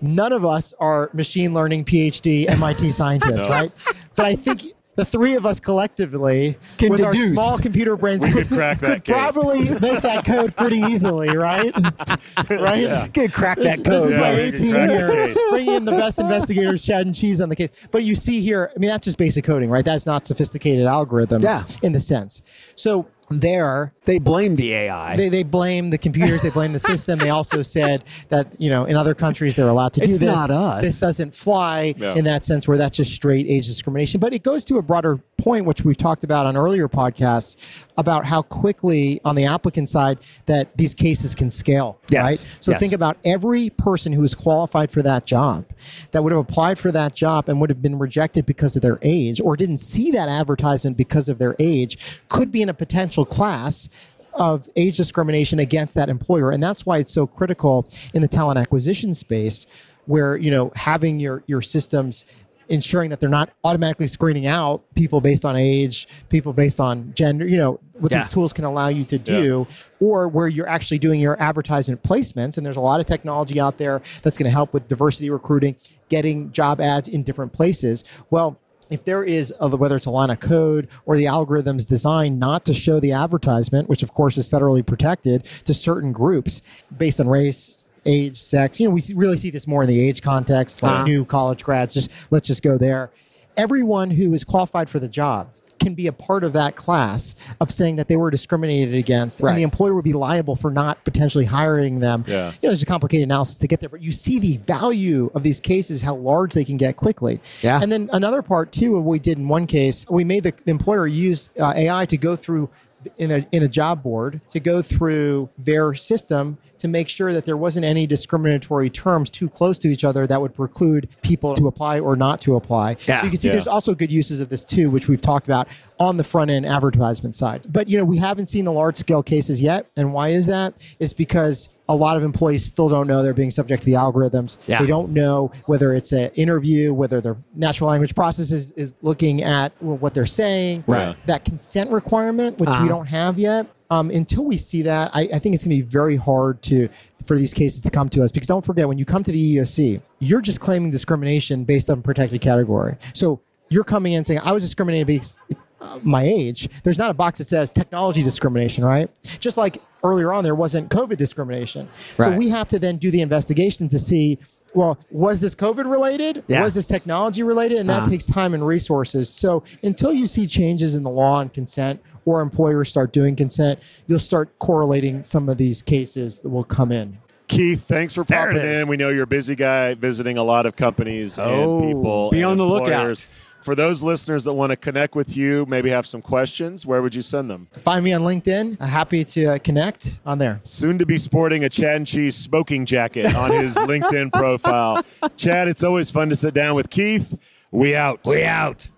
none 0.00 0.32
of 0.32 0.44
us 0.46 0.72
are 0.80 1.10
machine 1.12 1.52
learning 1.54 1.84
PhD 1.84 2.48
MIT 2.48 2.90
scientists, 2.92 3.46
right? 3.48 3.70
But 4.16 4.26
I 4.26 4.34
think. 4.36 4.72
The 4.94 5.06
three 5.06 5.36
of 5.36 5.46
us 5.46 5.58
collectively, 5.58 6.58
Can 6.76 6.90
with 6.90 7.00
our 7.00 7.14
small 7.14 7.58
computer 7.58 7.96
brains, 7.96 8.22
We 8.26 8.30
could 8.32 8.48
crack 8.48 8.78
that 8.80 9.04
could 9.04 9.14
case. 9.14 9.14
probably 9.32 9.60
make 9.80 10.02
that 10.02 10.24
code 10.26 10.54
pretty 10.54 10.76
easily, 10.80 11.34
right? 11.34 11.72
right? 12.50 13.08
Could 13.14 13.32
crack 13.32 13.56
that 13.58 13.82
this 13.82 13.86
code. 13.86 13.86
This 13.86 14.10
is 14.10 14.16
my 14.16 14.30
Yeah, 14.32 14.44
we 14.44 14.50
can 14.50 14.54
18 14.54 14.72
crack 14.74 14.88
the 14.88 14.94
year 14.94 15.26
case. 15.34 15.50
bringing 15.50 15.74
in 15.76 15.84
the 15.86 15.92
best 15.92 16.18
investigators, 16.18 16.84
Chad 16.84 17.06
and 17.06 17.14
Cheese 17.14 17.40
on 17.40 17.48
the 17.48 17.56
case. 17.56 17.70
But 17.90 18.04
you 18.04 18.14
see 18.14 18.42
here, 18.42 18.70
I 18.76 18.78
mean, 18.78 18.90
that's 18.90 19.06
just 19.06 19.16
basic 19.16 19.44
coding, 19.44 19.70
right? 19.70 19.84
That's 19.84 20.04
not 20.04 20.26
sophisticated 20.26 20.86
algorithms 20.86 21.42
Yeah. 21.44 21.62
in 21.82 21.92
the 21.92 22.00
sense. 22.00 22.42
So 22.76 23.06
there, 23.40 23.92
They 24.04 24.18
blame 24.18 24.56
the 24.56 24.72
AI. 24.72 25.16
they, 25.16 25.28
they 25.28 25.42
blame 25.42 25.90
the 25.90 25.98
computers, 25.98 26.42
they 26.42 26.50
blame 26.50 26.72
the 26.72 26.80
system. 26.92 27.18
They 27.18 27.30
also 27.30 27.62
said 27.62 28.04
that, 28.28 28.54
you 28.58 28.70
know, 28.70 28.84
in 28.84 28.96
other 28.96 29.14
countries 29.14 29.56
they're 29.56 29.68
allowed 29.68 29.92
to 29.94 30.00
do 30.00 30.10
It's 30.10 30.18
this. 30.20 30.34
not 30.34 30.50
us. 30.50 30.82
This 30.82 31.00
doesn't 31.00 31.34
fly 31.34 31.94
Yeah. 31.96 32.14
in 32.14 32.24
that 32.24 32.44
sense 32.44 32.66
where 32.68 32.78
that's 32.78 32.96
just 32.96 33.12
straight 33.12 33.46
age 33.48 33.66
discrimination. 33.66 34.20
But 34.20 34.32
it 34.32 34.42
goes 34.42 34.64
to 34.66 34.78
a 34.78 34.82
broader 34.82 35.18
point, 35.38 35.66
which 35.66 35.84
we've 35.84 35.96
talked 35.96 36.24
about 36.24 36.46
on 36.46 36.56
earlier 36.56 36.88
podcasts, 36.88 37.84
about 37.98 38.24
how 38.24 38.42
quickly 38.42 39.20
on 39.24 39.34
the 39.34 39.44
applicant 39.44 39.88
side 39.88 40.18
that 40.46 40.76
these 40.76 40.94
cases 40.94 41.34
can 41.34 41.50
scale. 41.50 41.98
Yes. 42.10 42.24
Right. 42.24 42.46
So 42.60 42.70
Yes. 42.70 42.80
think 42.80 42.92
about 42.92 43.18
every 43.24 43.70
person 43.70 44.12
who 44.12 44.22
is 44.22 44.34
qualified 44.34 44.90
for 44.90 45.02
that 45.02 45.26
job 45.26 45.64
that 46.12 46.22
would 46.22 46.32
have 46.32 46.40
applied 46.40 46.78
for 46.78 46.90
that 46.92 47.14
job 47.14 47.48
and 47.48 47.60
would 47.60 47.70
have 47.70 47.82
been 47.82 47.98
rejected 47.98 48.46
because 48.46 48.76
of 48.76 48.82
their 48.82 48.98
age 49.02 49.40
or 49.40 49.56
didn't 49.56 49.78
see 49.78 50.10
that 50.12 50.28
advertisement 50.28 50.96
because 50.96 51.28
of 51.28 51.38
their 51.38 51.54
age 51.58 51.98
could 52.28 52.50
be 52.50 52.62
in 52.62 52.68
a 52.68 52.74
potential 52.74 53.24
class 53.24 53.88
of 54.34 54.66
age 54.76 54.96
discrimination 54.96 55.58
against 55.58 55.94
that 55.94 56.08
employer 56.08 56.50
and 56.50 56.62
that's 56.62 56.86
why 56.86 56.96
it's 56.96 57.12
so 57.12 57.26
critical 57.26 57.86
in 58.14 58.22
the 58.22 58.28
talent 58.28 58.58
acquisition 58.58 59.12
space 59.12 59.66
where 60.06 60.36
you 60.38 60.50
know 60.50 60.72
having 60.74 61.20
your 61.20 61.44
your 61.46 61.60
systems 61.60 62.24
ensuring 62.72 63.10
that 63.10 63.20
they're 63.20 63.28
not 63.28 63.50
automatically 63.64 64.06
screening 64.06 64.46
out 64.46 64.82
people 64.94 65.20
based 65.20 65.44
on 65.44 65.54
age 65.56 66.08
people 66.30 66.52
based 66.54 66.80
on 66.80 67.12
gender 67.14 67.46
you 67.46 67.58
know 67.58 67.78
what 67.98 68.10
Yeah. 68.10 68.20
these 68.20 68.30
tools 68.30 68.52
can 68.54 68.64
allow 68.64 68.88
you 68.88 69.04
to 69.04 69.18
do 69.18 69.66
or 70.00 70.26
where 70.26 70.48
you're 70.48 70.68
actually 70.68 70.98
doing 70.98 71.20
your 71.20 71.40
advertisement 71.40 72.02
placements 72.02 72.56
and 72.56 72.64
there's 72.64 72.76
a 72.76 72.80
lot 72.80 72.98
of 72.98 73.04
technology 73.06 73.60
out 73.60 73.76
there 73.76 74.00
that's 74.22 74.38
going 74.38 74.46
to 74.46 74.50
help 74.50 74.72
with 74.72 74.88
diversity 74.88 75.28
recruiting 75.28 75.76
getting 76.08 76.50
job 76.50 76.80
ads 76.80 77.08
in 77.08 77.22
different 77.22 77.52
places 77.52 78.04
well 78.30 78.58
if 78.90 79.04
there 79.04 79.22
is 79.22 79.54
a, 79.60 79.68
whether 79.76 79.96
it's 79.96 80.06
a 80.06 80.10
line 80.10 80.28
of 80.30 80.40
code 80.40 80.88
or 81.06 81.16
the 81.16 81.24
algorithms 81.24 81.86
designed 81.86 82.38
not 82.40 82.64
to 82.64 82.72
show 82.72 82.98
the 83.00 83.12
advertisement 83.12 83.86
which 83.88 84.02
of 84.02 84.12
course 84.14 84.38
is 84.38 84.48
federally 84.48 84.84
protected 84.84 85.44
to 85.44 85.74
certain 85.74 86.10
groups 86.12 86.62
based 86.96 87.20
on 87.20 87.28
race 87.28 87.81
age 88.06 88.40
sex 88.40 88.80
you 88.80 88.88
know 88.88 88.94
we 88.94 89.02
really 89.14 89.36
see 89.36 89.50
this 89.50 89.66
more 89.66 89.82
in 89.82 89.88
the 89.88 90.00
age 90.00 90.22
context 90.22 90.82
like 90.82 90.92
Uh-huh. 90.92 91.04
new 91.04 91.24
college 91.24 91.62
grads 91.62 91.94
just 91.94 92.10
let's 92.30 92.46
just 92.48 92.62
go 92.62 92.76
there 92.78 93.10
everyone 93.56 94.10
who 94.10 94.32
is 94.34 94.44
qualified 94.44 94.88
for 94.88 94.98
the 94.98 95.08
job 95.08 95.48
can 95.78 95.94
be 95.94 96.06
a 96.06 96.12
part 96.12 96.44
of 96.44 96.52
that 96.52 96.76
class 96.76 97.34
of 97.60 97.68
saying 97.68 97.96
that 97.96 98.06
they 98.06 98.14
were 98.14 98.30
discriminated 98.30 98.94
against 98.94 99.40
Right. 99.40 99.50
and 99.50 99.58
the 99.58 99.62
employer 99.64 99.94
would 99.94 100.04
be 100.04 100.12
liable 100.12 100.54
for 100.54 100.70
not 100.70 101.04
potentially 101.04 101.44
hiring 101.44 101.98
them 101.98 102.24
Yeah. 102.26 102.48
you 102.50 102.54
know 102.62 102.68
there's 102.70 102.82
a 102.84 102.86
complicated 102.86 103.24
analysis 103.24 103.58
to 103.58 103.66
get 103.66 103.80
there 103.80 103.88
but 103.88 104.00
you 104.00 104.12
see 104.12 104.38
the 104.38 104.58
value 104.58 105.30
of 105.34 105.42
these 105.42 105.58
cases 105.60 106.00
how 106.00 106.14
large 106.14 106.54
they 106.54 106.64
can 106.64 106.76
get 106.76 106.96
quickly 106.96 107.40
Yeah. 107.62 107.80
and 107.82 107.90
then 107.90 108.08
another 108.12 108.42
part 108.42 108.70
too 108.72 108.96
of 108.96 109.04
what 109.04 109.10
we 109.10 109.18
did 109.18 109.38
in 109.38 109.48
one 109.48 109.66
case 109.66 110.06
we 110.08 110.22
made 110.24 110.44
the, 110.44 110.52
the 110.64 110.70
employer 110.70 111.06
use 111.06 111.50
uh, 111.58 111.72
ai 111.76 112.06
to 112.06 112.16
go 112.16 112.36
through 112.36 112.70
in 113.18 113.30
a 113.30 113.46
in 113.52 113.62
a 113.62 113.68
job 113.68 114.02
board 114.02 114.40
to 114.50 114.60
go 114.60 114.82
through 114.82 115.48
their 115.58 115.94
system 115.94 116.58
to 116.78 116.88
make 116.88 117.08
sure 117.08 117.32
that 117.32 117.44
there 117.44 117.56
wasn't 117.56 117.84
any 117.84 118.06
discriminatory 118.06 118.90
terms 118.90 119.30
too 119.30 119.48
close 119.48 119.78
to 119.78 119.88
each 119.88 120.04
other 120.04 120.26
that 120.26 120.40
would 120.40 120.54
preclude 120.54 121.08
people 121.22 121.54
to 121.54 121.66
apply 121.66 122.00
or 122.00 122.16
not 122.16 122.40
to 122.40 122.56
apply. 122.56 122.96
Yeah. 123.06 123.20
so 123.20 123.24
you 123.24 123.30
can 123.30 123.40
see 123.40 123.48
Yeah. 123.48 123.52
there's 123.52 123.66
also 123.66 123.94
good 123.94 124.10
uses 124.12 124.40
of 124.40 124.48
this 124.48 124.64
too, 124.64 124.90
which 124.90 125.08
we've 125.08 125.20
talked 125.20 125.46
about 125.46 125.68
on 125.98 126.16
the 126.16 126.24
front 126.24 126.50
end 126.50 126.66
advertisement 126.66 127.34
side. 127.34 127.66
But 127.70 127.88
you 127.88 127.98
know, 127.98 128.04
we 128.04 128.16
haven't 128.18 128.46
seen 128.46 128.64
the 128.64 128.72
large 128.72 128.96
scale 128.96 129.22
cases 129.22 129.60
yet. 129.60 129.86
And 129.96 130.12
why 130.12 130.28
is 130.30 130.46
that? 130.46 130.74
It's 130.98 131.12
because 131.12 131.68
a 131.88 131.94
lot 131.94 132.16
of 132.16 132.22
employees 132.22 132.64
still 132.64 132.88
don't 132.88 133.06
know 133.06 133.22
they're 133.22 133.34
being 133.34 133.50
subject 133.50 133.82
to 133.82 133.86
the 133.90 133.96
algorithms. 133.96 134.56
Yeah. 134.66 134.80
They 134.80 134.86
don't 134.86 135.10
know 135.10 135.50
whether 135.66 135.92
it's 135.94 136.12
an 136.12 136.30
interview, 136.34 136.94
whether 136.94 137.20
their 137.20 137.36
natural 137.54 137.90
language 137.90 138.14
process 138.14 138.50
is, 138.52 138.70
is 138.72 138.94
looking 139.02 139.42
at 139.42 139.72
what 139.82 140.14
they're 140.14 140.24
saying. 140.26 140.84
Right. 140.86 141.16
That 141.26 141.44
consent 141.44 141.90
requirement, 141.90 142.58
which 142.58 142.70
Uh-huh. 142.70 142.82
we 142.84 142.88
don't 142.88 143.06
have 143.06 143.38
yet. 143.38 143.66
Um, 143.90 144.10
until 144.10 144.44
we 144.44 144.56
see 144.56 144.82
that, 144.82 145.10
I, 145.12 145.22
I 145.34 145.38
think 145.38 145.54
it's 145.54 145.64
going 145.64 145.76
to 145.76 145.82
be 145.84 145.88
very 145.90 146.16
hard 146.16 146.62
to 146.62 146.88
for 147.26 147.36
these 147.36 147.52
cases 147.52 147.80
to 147.82 147.90
come 147.90 148.08
to 148.10 148.22
us 148.22 148.32
because 148.32 148.48
don't 148.48 148.64
forget 148.64 148.88
when 148.88 148.96
you 148.96 149.04
come 149.04 149.22
to 149.22 149.30
the 149.32 149.56
EEOC, 149.56 150.00
you're 150.20 150.40
just 150.40 150.60
claiming 150.60 150.90
discrimination 150.90 151.64
based 151.64 151.90
on 151.90 152.00
protected 152.00 152.40
category. 152.40 152.96
So 153.12 153.40
you're 153.68 153.84
coming 153.84 154.14
in 154.14 154.24
saying 154.24 154.40
I 154.44 154.52
was 154.52 154.62
discriminated 154.62 155.06
based 155.08 155.36
uh, 155.80 155.98
my 156.02 156.22
age. 156.22 156.68
There's 156.84 156.96
not 156.98 157.10
a 157.10 157.14
box 157.14 157.38
that 157.38 157.48
says 157.48 157.70
technology 157.70 158.22
discrimination, 158.22 158.82
right? 158.84 159.10
Just 159.40 159.56
like 159.58 159.82
earlier 160.04 160.32
on, 160.32 160.44
there 160.44 160.54
wasn't 160.54 160.90
COVID 160.90 161.16
discrimination. 161.16 161.88
So 162.18 162.36
we 162.36 162.48
have 162.48 162.68
to 162.70 162.78
then 162.78 162.96
do 162.96 163.10
the 163.10 163.20
investigation 163.20 163.88
to 163.90 163.98
see. 163.98 164.38
Well, 164.74 164.98
was 165.10 165.38
this 165.40 165.54
COVID 165.54 165.90
related? 165.90 166.44
Yeah. 166.48 166.62
Was 166.62 166.74
this 166.74 166.86
technology 166.86 167.42
related? 167.42 167.78
And 167.78 167.90
that 167.90 168.02
Uh-huh. 168.02 168.10
takes 168.10 168.26
time 168.26 168.54
and 168.54 168.66
resources. 168.66 169.28
So 169.28 169.62
until 169.82 170.14
you 170.14 170.26
see 170.26 170.46
changes 170.46 170.94
in 170.94 171.02
the 171.02 171.10
law 171.10 171.34
on 171.34 171.50
consent 171.50 172.00
or 172.24 172.40
employers 172.40 172.88
start 172.88 173.12
doing 173.12 173.36
consent, 173.36 173.80
you'll 174.06 174.18
start 174.18 174.58
correlating 174.58 175.22
some 175.24 175.50
of 175.50 175.58
these 175.58 175.82
cases 175.82 176.38
that 176.38 176.48
will 176.48 176.64
come 176.64 176.90
in. 176.90 177.18
Keith, 177.48 177.82
thanks 177.86 178.14
for 178.14 178.24
popping 178.24 178.56
is. 178.56 178.78
in. 178.78 178.88
We 178.88 178.96
know 178.96 179.10
you're 179.10 179.24
a 179.24 179.26
busy 179.26 179.54
guy 179.56 179.92
visiting 179.92 180.38
a 180.38 180.42
lot 180.42 180.64
of 180.64 180.74
companies 180.74 181.38
Oh, 181.38 181.80
and 181.82 181.88
people. 181.88 182.30
be 182.30 182.38
and 182.38 182.46
on 182.52 182.56
the 182.56 182.64
lookout. 182.64 183.26
Employers. 183.62 183.72
For 183.72 183.74
those 183.74 184.02
listeners 184.02 184.44
that 184.44 184.52
want 184.52 184.70
to 184.70 184.76
connect 184.76 185.14
with 185.14 185.36
you, 185.36 185.66
maybe 185.66 185.90
have 185.90 186.06
some 186.06 186.22
questions, 186.22 186.84
where 186.84 187.02
would 187.02 187.14
you 187.14 187.22
send 187.22 187.50
them? 187.50 187.68
Find 187.72 188.04
me 188.04 188.12
on 188.12 188.22
LinkedIn. 188.22 188.80
Happy 188.80 189.24
to 189.24 189.54
uh, 189.54 189.58
connect 189.58 190.18
on 190.26 190.38
there. 190.38 190.60
Soon 190.62 190.98
to 190.98 191.06
be 191.06 191.18
sporting 191.18 191.64
a 191.64 191.68
Chad 191.68 191.96
and 191.96 192.06
Cheese 192.06 192.36
smoking 192.36 192.86
jacket 192.86 193.34
on 193.34 193.50
his 193.52 193.74
LinkedIn 193.76 194.32
profile. 194.32 195.02
Chad, 195.36 195.68
it's 195.68 195.82
always 195.82 196.10
fun 196.10 196.28
to 196.30 196.36
sit 196.36 196.54
down 196.54 196.74
with 196.74 196.90
Keith. 196.90 197.36
We 197.70 197.94
out. 197.96 198.20
We 198.26 198.44
out. 198.44 198.90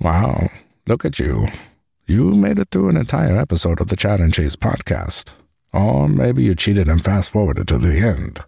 Wow, 0.00 0.50
look 0.86 1.04
at 1.04 1.18
you. 1.18 1.46
You 2.06 2.34
made 2.34 2.58
it 2.58 2.68
through 2.70 2.88
an 2.90 2.96
entire 2.96 3.36
episode 3.36 3.80
of 3.80 3.88
the 3.88 3.96
Chad 3.96 4.20
and 4.20 4.32
Cheese 4.32 4.56
podcast. 4.56 5.32
Or 5.72 6.08
maybe 6.08 6.44
you 6.44 6.54
cheated 6.54 6.88
and 6.88 7.02
fast 7.02 7.30
forwarded 7.30 7.66
to 7.68 7.78
the 7.78 7.98
end. 7.98 8.42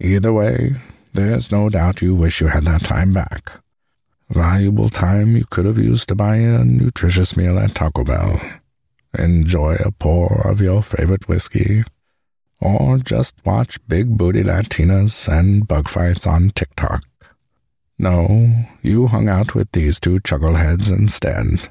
Either 0.00 0.32
way, 0.32 0.76
there's 1.12 1.52
no 1.52 1.68
doubt 1.68 2.02
you 2.02 2.14
wish 2.14 2.40
you 2.40 2.48
had 2.48 2.64
that 2.64 2.82
time 2.82 3.12
back. 3.12 3.60
Valuable 4.30 4.88
time 4.88 5.36
you 5.36 5.44
could 5.50 5.64
have 5.64 5.76
used 5.76 6.06
to 6.08 6.14
buy 6.14 6.36
a 6.36 6.64
nutritious 6.64 7.36
meal 7.36 7.58
at 7.58 7.74
Taco 7.74 8.04
Bell, 8.04 8.40
enjoy 9.18 9.74
a 9.84 9.90
pour 9.90 10.46
of 10.48 10.60
your 10.60 10.84
favorite 10.84 11.26
whiskey, 11.26 11.82
or 12.60 12.98
just 12.98 13.34
watch 13.44 13.84
big 13.88 14.16
booty 14.16 14.44
Latinas 14.44 15.28
and 15.28 15.66
bug 15.66 15.88
fights 15.88 16.28
on 16.28 16.50
TikTok. 16.50 17.02
No, 17.98 18.66
you 18.82 19.08
hung 19.08 19.28
out 19.28 19.56
with 19.56 19.72
these 19.72 19.98
two 19.98 20.20
chuckleheads 20.20 20.96
instead. 20.96 21.68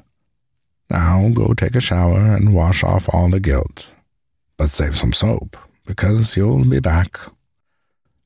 Now 0.90 1.30
go 1.30 1.54
take 1.54 1.76
a 1.76 1.80
shower 1.80 2.36
and 2.36 2.54
wash 2.54 2.84
off 2.84 3.08
all 3.12 3.30
the 3.30 3.40
guilt. 3.40 3.94
But 4.58 4.68
save 4.68 4.96
some 4.96 5.14
soap, 5.14 5.56
because 5.86 6.36
you'll 6.36 6.66
be 6.66 6.80
back. 6.80 7.18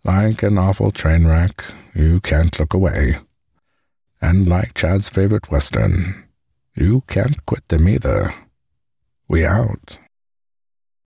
Like 0.02 0.42
an 0.42 0.58
awful 0.58 0.90
train 0.90 1.24
wreck, 1.24 1.64
you 1.94 2.18
can't 2.18 2.58
look 2.58 2.74
away. 2.74 3.20
And 4.24 4.48
like 4.48 4.72
Chad's 4.72 5.06
favorite 5.06 5.50
Western, 5.50 6.24
you 6.74 7.02
can't 7.08 7.44
quit 7.44 7.68
them 7.68 7.86
either. 7.86 8.34
We 9.28 9.44
out. 9.44 9.98